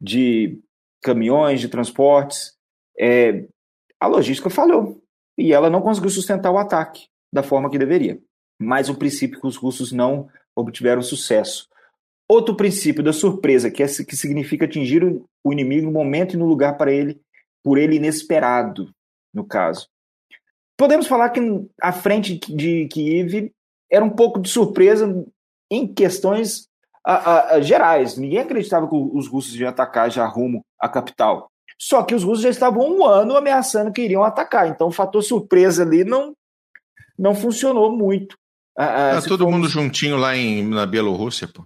[0.00, 0.60] de
[1.02, 2.54] caminhões, de transportes,
[2.96, 3.48] é,
[4.04, 5.02] a logística falhou
[5.36, 8.20] e ela não conseguiu sustentar o ataque da forma que deveria.
[8.60, 11.68] Mais um princípio que os russos não obtiveram sucesso.
[12.28, 15.02] Outro princípio da surpresa, que, é, que significa atingir
[15.42, 17.18] o inimigo no momento e no lugar para ele,
[17.62, 18.90] por ele inesperado,
[19.32, 19.88] no caso.
[20.76, 21.40] Podemos falar que
[21.80, 23.52] a frente de Kiev
[23.90, 25.24] era um pouco de surpresa
[25.70, 26.68] em questões
[27.02, 28.18] a, a, a, gerais.
[28.18, 31.50] Ninguém acreditava que os russos iam atacar já rumo à capital.
[31.78, 34.68] Só que os russos já estavam um ano ameaçando que iriam atacar.
[34.68, 36.34] Então o fator surpresa ali não,
[37.18, 38.36] não funcionou muito.
[38.76, 41.64] Ah, tá todo mundo juntinho lá em, na Bielorrússia, pô.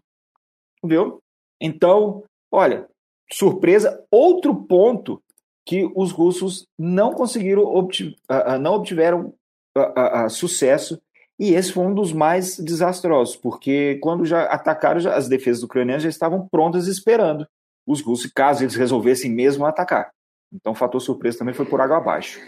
[0.85, 1.21] Viu?
[1.61, 2.87] Então, olha,
[3.33, 4.05] surpresa.
[4.11, 5.23] Outro ponto
[5.67, 8.17] que os russos não conseguiram, obti
[8.61, 9.35] não obtiveram
[10.31, 11.01] sucesso,
[11.39, 16.03] e esse foi um dos mais desastrosos, porque quando já atacaram, já, as defesas ucranianas
[16.03, 17.47] já estavam prontas esperando
[17.89, 20.11] os russos, caso eles resolvessem mesmo atacar.
[20.53, 22.39] Então, o fator surpresa também foi por água abaixo.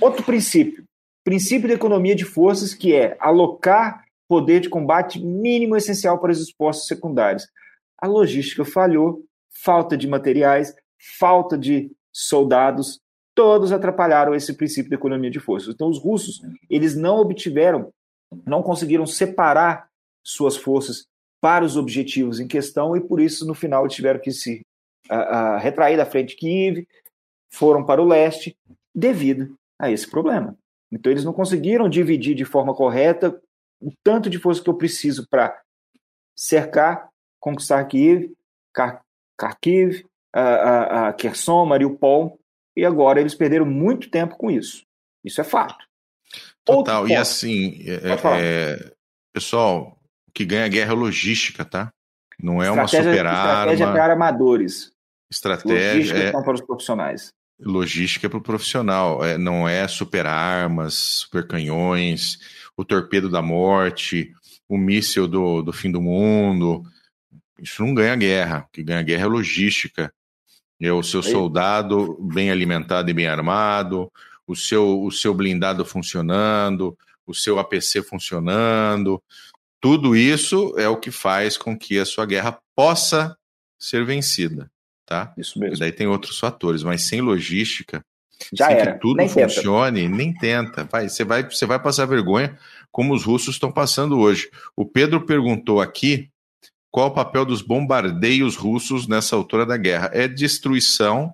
[0.00, 0.84] Outro princípio,
[1.22, 6.40] princípio da economia de forças, que é alocar poder de combate mínimo essencial para os
[6.40, 7.46] esforços secundários.
[8.00, 9.22] A logística falhou,
[9.62, 10.74] falta de materiais,
[11.18, 13.00] falta de soldados,
[13.34, 15.74] todos atrapalharam esse princípio da economia de forças.
[15.74, 16.40] Então, os russos,
[16.70, 17.90] eles não obtiveram,
[18.46, 19.88] não conseguiram separar
[20.24, 21.06] suas forças
[21.40, 24.62] para os objetivos em questão e por isso no final eles tiveram que se
[25.60, 26.86] retrair da frente de Kiev,
[27.52, 28.56] foram para o leste
[28.94, 30.56] devido a esse problema.
[30.90, 33.40] Então eles não conseguiram dividir de forma correta
[33.80, 35.60] o tanto de força que eu preciso para
[36.36, 37.08] cercar,
[37.38, 38.32] conquistar Kiev,
[39.38, 42.38] Kharkiv, a, Kherson, Mariupol,
[42.76, 44.84] e agora eles perderam muito tempo com isso.
[45.24, 45.84] Isso é fato.
[46.64, 48.00] Total, e assim, é,
[48.40, 48.92] é,
[49.32, 50.05] pessoal, o
[50.36, 51.90] que ganha guerra é logística, tá?
[52.38, 53.72] Não é uma super arma.
[53.72, 54.92] Estratégia para amadores.
[55.30, 57.32] Estratégia logística é, para os profissionais.
[57.58, 59.24] Logística para o profissional.
[59.24, 62.38] É, não é super armas, super canhões,
[62.76, 64.30] o torpedo da morte,
[64.68, 66.82] o míssil do, do fim do mundo.
[67.58, 68.66] Isso não ganha guerra.
[68.68, 70.12] O que ganha guerra é logística.
[70.78, 74.12] É o seu soldado bem alimentado e bem armado,
[74.46, 76.94] o seu, o seu blindado funcionando,
[77.26, 79.18] o seu APC funcionando.
[79.80, 83.36] Tudo isso é o que faz com que a sua guerra possa
[83.78, 84.70] ser vencida.
[85.04, 85.32] Tá?
[85.36, 85.76] Isso mesmo.
[85.76, 88.04] E daí tem outros fatores, mas sem logística,
[88.52, 88.92] já sem era.
[88.92, 90.16] que tudo nem funcione, tenta.
[90.16, 90.84] nem tenta.
[90.84, 92.58] Vai, você, vai, você vai passar vergonha
[92.90, 94.50] como os russos estão passando hoje.
[94.74, 96.28] O Pedro perguntou aqui
[96.90, 100.10] qual o papel dos bombardeios russos nessa altura da guerra.
[100.12, 101.32] É destruição,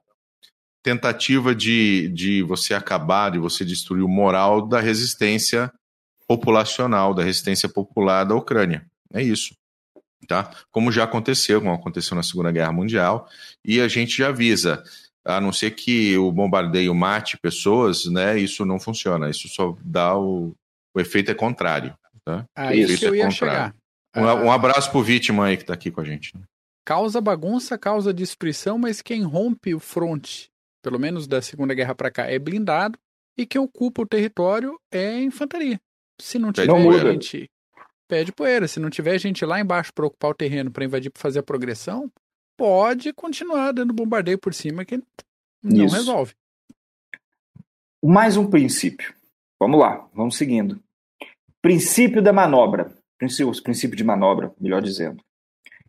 [0.83, 5.73] tentativa de, de você acabar, de você destruir o moral da resistência
[6.37, 8.87] populacional, da resistência popular da Ucrânia.
[9.13, 9.55] É isso.
[10.27, 10.51] Tá?
[10.71, 13.29] Como já aconteceu, como aconteceu na Segunda Guerra Mundial,
[13.65, 14.83] e a gente já avisa,
[15.25, 18.39] a não ser que o bombardeio mate pessoas, né?
[18.39, 19.29] Isso não funciona.
[19.29, 20.55] Isso só dá o,
[20.95, 21.95] o efeito é contrário.
[22.25, 22.47] Tá?
[22.57, 23.75] Ah, isso que eu ia chegar.
[24.17, 26.35] Um, um abraço pro vítima aí que tá aqui com a gente.
[26.37, 26.43] Né?
[26.85, 30.51] Causa bagunça, causa destruição, mas quem rompe o fronte,
[30.83, 32.99] pelo menos da Segunda Guerra para cá, é blindado
[33.37, 35.81] e quem ocupa o território é infantaria.
[36.21, 37.51] Se não tiver Não gente,
[38.09, 38.69] pede poeira.
[38.69, 41.43] Se não tiver gente lá embaixo para ocupar o terreno, para invadir, para fazer a
[41.43, 42.11] progressão,
[42.57, 45.01] pode continuar dando bombardeio por cima que
[45.63, 45.95] não Isso.
[45.97, 46.35] resolve.
[48.05, 49.15] Mais um princípio.
[49.61, 50.83] Vamos lá, vamos seguindo.
[51.61, 52.93] Princípio da manobra.
[53.17, 55.23] Princípio, princípio de manobra, melhor dizendo.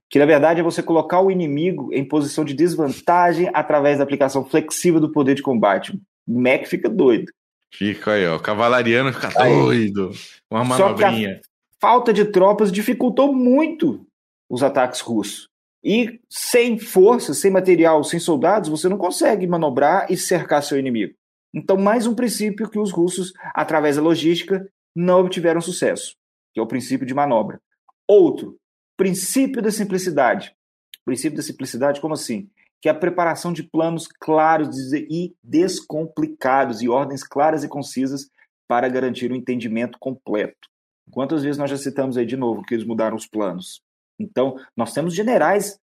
[0.08, 4.46] Que na verdade é você colocar o inimigo em posição de desvantagem através da aplicação
[4.46, 6.00] flexível do poder de combate.
[6.28, 7.32] O Mac fica doido.
[7.74, 8.36] Fica aí, ó.
[8.36, 9.52] O cavalariano fica Aí.
[9.52, 10.12] doido.
[10.50, 11.42] Uma manobrinha.
[11.82, 14.06] Falta de tropas dificultou muito
[14.50, 15.50] os ataques russos.
[15.84, 21.14] E sem força, sem material, sem soldados, você não consegue manobrar e cercar seu inimigo.
[21.54, 24.66] Então, mais um princípio que os russos, através da logística,
[24.96, 26.16] não obtiveram sucesso,
[26.54, 27.60] que é o princípio de manobra.
[28.08, 28.56] Outro,
[28.96, 30.56] princípio da simplicidade.
[31.04, 32.50] Princípio da simplicidade, como assim?
[32.84, 38.30] Que é a preparação de planos claros e descomplicados e ordens claras e concisas
[38.68, 40.68] para garantir o entendimento completo.
[41.10, 43.82] Quantas vezes nós já citamos aí de novo que eles mudaram os planos?
[44.20, 45.80] Então, nós temos generais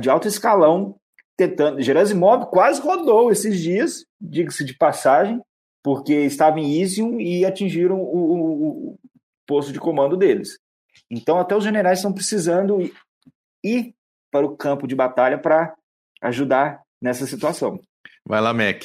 [0.00, 0.96] de alto escalão
[1.36, 1.82] tentando.
[1.82, 5.40] Gerasimov quase rodou esses dias, diga-se de passagem,
[5.82, 8.98] porque estava em Izium e atingiram o, o- o
[9.46, 10.58] posto de comando deles.
[11.10, 12.78] Então, até os generais estão precisando
[13.64, 13.94] ir
[14.32, 15.74] para o campo de batalha para
[16.22, 17.80] ajudar nessa situação.
[18.26, 18.82] Vai lá, Mac.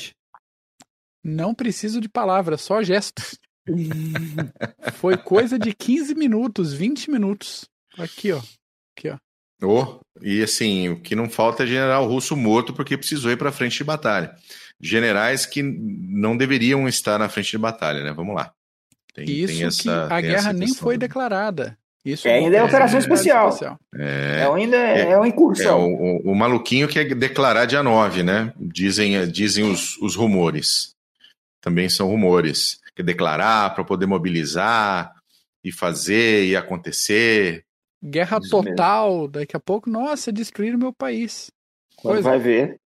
[1.23, 3.37] Não preciso de palavras, só gestos.
[4.93, 7.69] Foi coisa de 15 minutos, 20 minutos.
[7.97, 8.41] Aqui, ó.
[9.63, 13.51] Oh, e assim, o que não falta é general russo morto porque precisou ir para
[13.51, 14.35] frente de batalha.
[14.79, 18.11] Generais que não deveriam estar na frente de batalha, né?
[18.11, 18.51] Vamos lá.
[19.13, 21.77] Tem, Isso tem essa, que a tem guerra essa nem foi declarada.
[22.03, 23.49] Isso É, ainda é operação especial.
[23.93, 25.85] É, É, ainda é, É, é uma é incursão.
[25.85, 28.53] o, o, o maluquinho quer declarar dia 9, né?
[28.57, 30.95] Dizem, dizem os, os rumores.
[31.61, 32.79] Também são rumores.
[32.95, 35.15] Quer declarar para poder mobilizar
[35.63, 37.63] e fazer e acontecer.
[38.03, 41.51] Guerra Isso total, daqui a pouco, nossa, destruíram meu país.
[41.97, 42.29] Quando Pois é.
[42.29, 42.81] vai ver.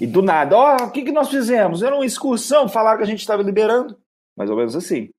[0.00, 1.82] E do nada, ó, o que, que nós fizemos?
[1.82, 3.98] Era uma excursão, falaram que a gente estava liberando.
[4.34, 5.10] Mais ou menos assim.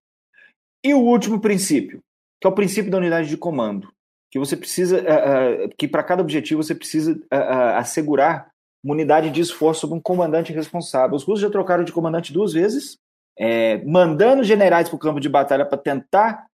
[0.84, 2.02] E o último princípio,
[2.42, 3.88] que é o princípio da unidade de comando.
[4.32, 8.50] Que você precisa, ah, ah, que para cada objetivo você precisa ah, assegurar
[8.84, 11.16] uma unidade de esforço sobre um comandante responsável.
[11.16, 12.98] Os russos já trocaram de comandante duas vezes,
[13.38, 16.48] é, mandando generais para o campo de batalha para tentar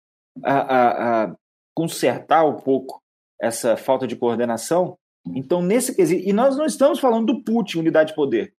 [0.43, 1.37] ah, ah, ah,
[1.74, 3.01] consertar um pouco
[3.41, 4.97] essa falta de coordenação.
[5.34, 8.53] Então, nesse quesito, e nós não estamos falando do Putin, unidade de poder.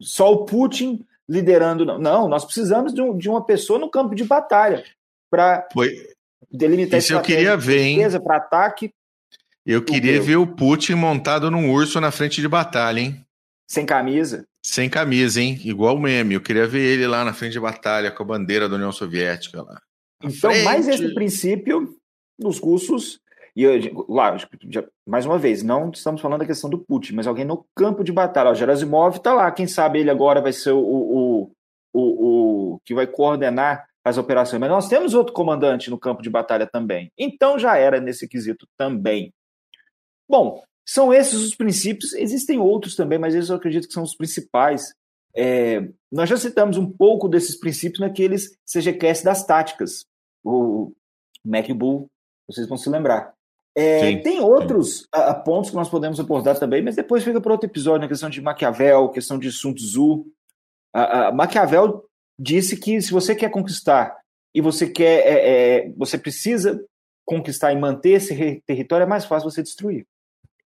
[0.00, 1.84] Só o Putin liderando.
[1.84, 4.84] Não, não nós precisamos de, um- de uma pessoa no campo de batalha
[5.30, 5.66] para
[6.50, 8.20] delimitar Isso eu queria ver, hein?
[8.22, 8.90] para ataque
[9.66, 13.24] eu queria ver o Putin montado num urso na frente de batalha, hein?
[13.68, 14.44] sem camisa.
[14.64, 15.58] Sem camisa, hein?
[15.64, 16.34] Igual o meme.
[16.34, 19.62] Eu queria ver ele lá na frente de batalha com a bandeira da União Soviética
[19.62, 19.80] lá.
[20.22, 21.04] Então, mais frente.
[21.04, 21.94] esse princípio
[22.38, 23.20] dos russos,
[23.54, 27.26] e eu, lógico, já- mais uma vez, não estamos falando da questão do Putin, mas
[27.26, 28.50] alguém no campo de batalha.
[28.50, 31.52] O Gerasimov está lá, quem sabe ele agora vai ser o, o,
[31.94, 36.30] o, o que vai coordenar as operações, mas nós temos outro comandante no campo de
[36.30, 37.12] batalha também.
[37.18, 39.32] Então já era nesse quesito também.
[40.28, 42.12] Bom, são esses os princípios.
[42.14, 44.94] Existem outros também, mas esses eu acredito que são os principais.
[45.36, 50.04] É, nós já citamos um pouco desses princípios naqueles CGQS das táticas,
[50.42, 50.92] o
[51.44, 52.08] MacBull,
[52.48, 53.32] vocês vão se lembrar.
[53.76, 57.52] É, sim, tem outros a, pontos que nós podemos abordar também, mas depois fica para
[57.52, 60.26] outro episódio, na questão de Maquiavel, questão de Sun Tzu.
[60.92, 62.04] A, a Maquiavel
[62.40, 64.16] disse que se você quer conquistar
[64.54, 65.34] e você quer, é,
[65.84, 66.82] é, você precisa
[67.26, 70.06] conquistar e manter esse território, é mais fácil você destruir.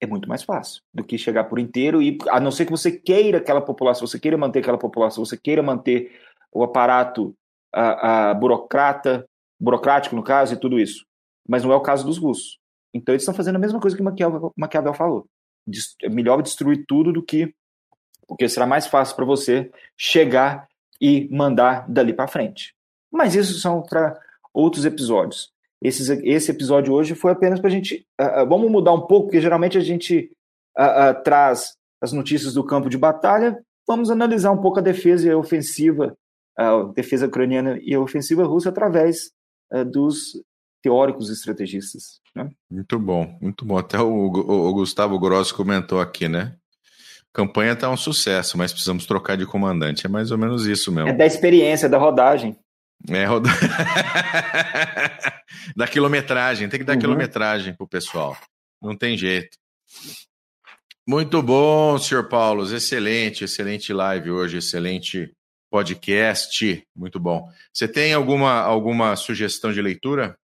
[0.01, 2.93] É muito mais fácil do que chegar por inteiro e a não ser que você
[2.93, 6.12] queira aquela população, você queira manter aquela população, você queira manter
[6.53, 7.35] o aparato
[7.75, 9.27] a, a burocrata,
[9.61, 11.05] burocrático no caso e tudo isso.
[11.49, 12.59] Mas não é o caso dos russos.
[12.95, 15.27] Então eles estão fazendo a mesma coisa que Maquiavel, Maquiavel falou.
[16.03, 17.53] É melhor destruir tudo do que.
[18.27, 20.68] Porque será mais fácil para você chegar
[21.05, 22.74] e mandar dali para frente.
[23.12, 24.18] Mas isso são para
[24.55, 25.52] outros episódios.
[25.82, 28.07] Esse, esse episódio hoje foi apenas para a gente.
[28.18, 30.32] Uh, vamos mudar um pouco, porque geralmente a gente
[30.78, 33.62] uh, uh, traz as notícias do campo de batalha.
[33.86, 36.16] Vamos analisar um pouco a defesa e a ofensiva,
[36.57, 39.30] a defesa ucraniana e a ofensiva russa através
[39.90, 40.42] dos
[40.82, 42.20] teóricos estrategistas.
[42.34, 42.48] Né?
[42.70, 43.76] Muito bom, muito bom.
[43.76, 46.57] Até o, o, o Gustavo Grosso comentou aqui, né?
[47.35, 50.07] Campanha está um sucesso, mas precisamos trocar de comandante.
[50.07, 51.11] É mais ou menos isso mesmo.
[51.11, 52.57] É da experiência, da rodagem.
[53.11, 53.51] É, roda...
[55.76, 57.01] da quilometragem, tem que dar uhum.
[57.01, 58.37] quilometragem pro pessoal.
[58.80, 59.59] Não tem jeito.
[61.07, 62.64] Muito bom, senhor Paulo.
[62.72, 65.30] Excelente, excelente live hoje, excelente
[65.70, 66.87] podcast.
[66.97, 67.51] Muito bom.
[67.72, 70.39] Você tem alguma, alguma sugestão de leitura?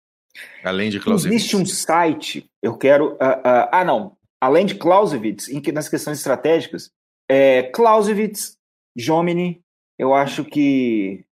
[0.64, 1.36] Além de Clausewitz?
[1.36, 3.12] Existe um site, eu quero.
[3.12, 4.16] Uh, uh, ah, não.
[4.40, 6.90] Além de Clausewitz, em que, nas questões estratégicas,
[7.28, 8.56] é, Clausewitz,
[8.96, 9.60] Jomini,
[9.98, 11.24] eu acho que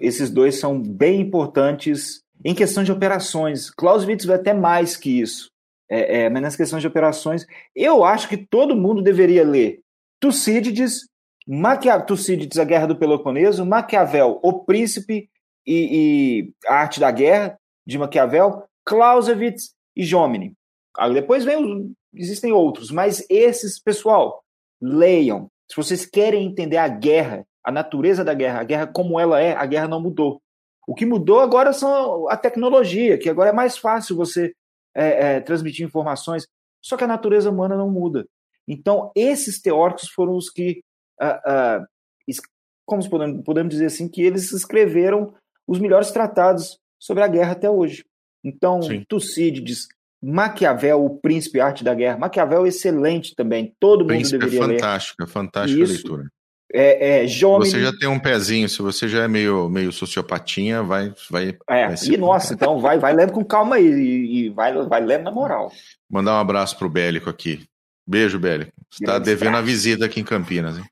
[0.00, 3.70] esses dois são bem importantes em questão de operações.
[3.70, 5.50] Clausewitz vai até mais que isso.
[5.90, 7.44] É, é, mas nas questões de operações,
[7.74, 9.80] eu acho que todo mundo deveria ler
[10.20, 11.06] Tucídides,
[11.46, 12.00] Maquia...
[12.00, 15.28] Tucídides, A Guerra do Peloponeso, Maquiavel, O Príncipe
[15.66, 20.54] e, e a Arte da Guerra, de Maquiavel, Clausewitz e Jomini.
[21.12, 24.42] Depois vem, existem outros, mas esses, pessoal,
[24.80, 25.48] leiam.
[25.70, 29.54] Se vocês querem entender a guerra, a natureza da guerra, a guerra como ela é,
[29.54, 30.40] a guerra não mudou.
[30.86, 34.52] O que mudou agora são a tecnologia, que agora é mais fácil você
[34.94, 36.46] é, é, transmitir informações,
[36.82, 38.26] só que a natureza humana não muda.
[38.66, 40.82] Então, esses teóricos foram os que,
[41.20, 41.86] uh, uh,
[42.84, 45.34] como podemos, podemos dizer assim, que eles escreveram
[45.66, 48.04] os melhores tratados sobre a guerra até hoje.
[48.44, 49.04] Então, Sim.
[49.08, 49.86] Tucídides,
[50.22, 52.16] Maquiavel, o príncipe arte da guerra.
[52.16, 55.28] Maquiavel é excelente também, todo príncipe mundo deveria é fantástico, ler.
[55.28, 56.26] É fantástica a leitura.
[56.74, 57.70] É, é, Jomini...
[57.70, 61.12] Você já tem um pezinho, se você já é meio, meio sociopatinha, vai.
[61.28, 64.72] vai, é, vai e nossa, então vai, vai lendo com calma aí e, e vai,
[64.86, 65.70] vai lendo na moral.
[66.08, 67.66] Mandar um abraço pro Bélico aqui.
[68.06, 68.72] Beijo, Bélico.
[68.90, 70.84] Você está devendo a visita aqui em Campinas, hein?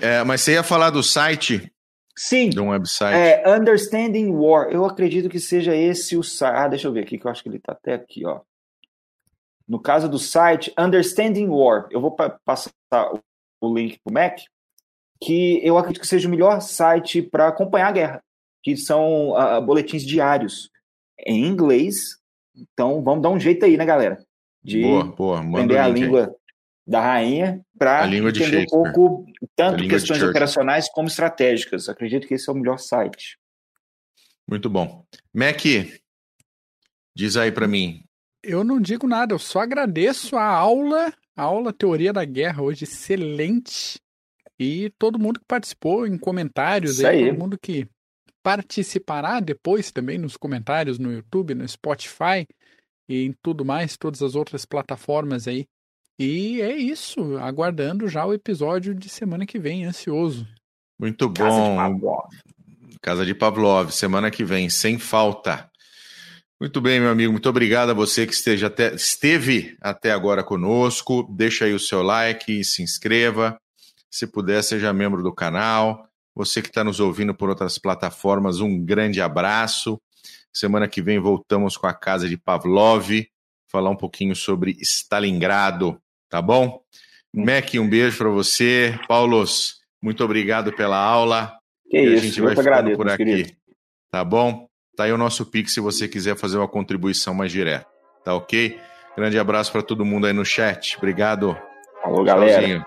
[0.00, 1.70] É, mas você ia falar do site
[2.16, 2.50] Sim.
[2.50, 3.14] De um website.
[3.14, 4.68] É, Understanding War.
[4.70, 6.54] Eu acredito que seja esse o site.
[6.54, 8.40] Ah, deixa eu ver aqui, que eu acho que ele está até aqui, ó.
[9.66, 11.88] No caso do site, Understanding War.
[11.90, 12.70] Eu vou passar
[13.60, 14.38] o link para o Mac,
[15.22, 18.24] que eu acredito que seja o melhor site para acompanhar a guerra,
[18.62, 20.70] que são uh, boletins diários
[21.18, 22.18] em inglês.
[22.54, 24.22] Então, vamos dar um jeito aí, né, galera?
[24.62, 25.40] De boa, boa.
[25.40, 26.41] aprender a língua aí
[26.86, 31.88] da rainha para entender um pouco tanto questões operacionais como estratégicas.
[31.88, 33.38] Acredito que esse é o melhor site.
[34.48, 35.04] Muito bom.
[35.32, 35.62] Mac,
[37.14, 38.04] diz aí para mim.
[38.42, 42.84] Eu não digo nada, eu só agradeço a aula, a aula Teoria da Guerra hoje,
[42.84, 44.00] excelente.
[44.58, 47.30] E todo mundo que participou em comentários, aí, aí.
[47.30, 47.86] todo mundo que
[48.42, 52.46] participará depois também nos comentários no YouTube, no Spotify
[53.08, 55.66] e em tudo mais, todas as outras plataformas aí.
[56.24, 60.46] E é isso, aguardando já o episódio de semana que vem, ansioso.
[60.96, 61.34] Muito bom.
[61.34, 62.28] Casa de Pavlov.
[63.00, 65.68] Casa de Pavlov, semana que vem, sem falta.
[66.60, 67.32] Muito bem, meu amigo.
[67.32, 71.24] Muito obrigado a você que esteja até, esteve até agora conosco.
[71.28, 73.58] Deixa aí o seu like, se inscreva.
[74.08, 76.06] Se puder, seja membro do canal.
[76.36, 80.00] Você que está nos ouvindo por outras plataformas, um grande abraço.
[80.52, 83.10] Semana que vem voltamos com a Casa de Pavlov,
[83.68, 86.00] falar um pouquinho sobre Stalingrado.
[86.32, 86.80] Tá bom?
[87.34, 87.44] Hum.
[87.44, 88.98] Mac, um beijo para você.
[89.06, 91.52] Paulos, muito obrigado pela aula.
[91.90, 93.24] Que e isso, a gente vai ficando por aqui.
[93.24, 93.52] Querido.
[94.10, 94.66] Tá bom?
[94.96, 97.86] Tá aí o nosso Pix se você quiser fazer uma contribuição mais direta.
[98.24, 98.80] Tá ok?
[99.14, 100.96] Grande abraço para todo mundo aí no chat.
[100.96, 101.54] Obrigado.
[102.02, 102.86] Falou, galera.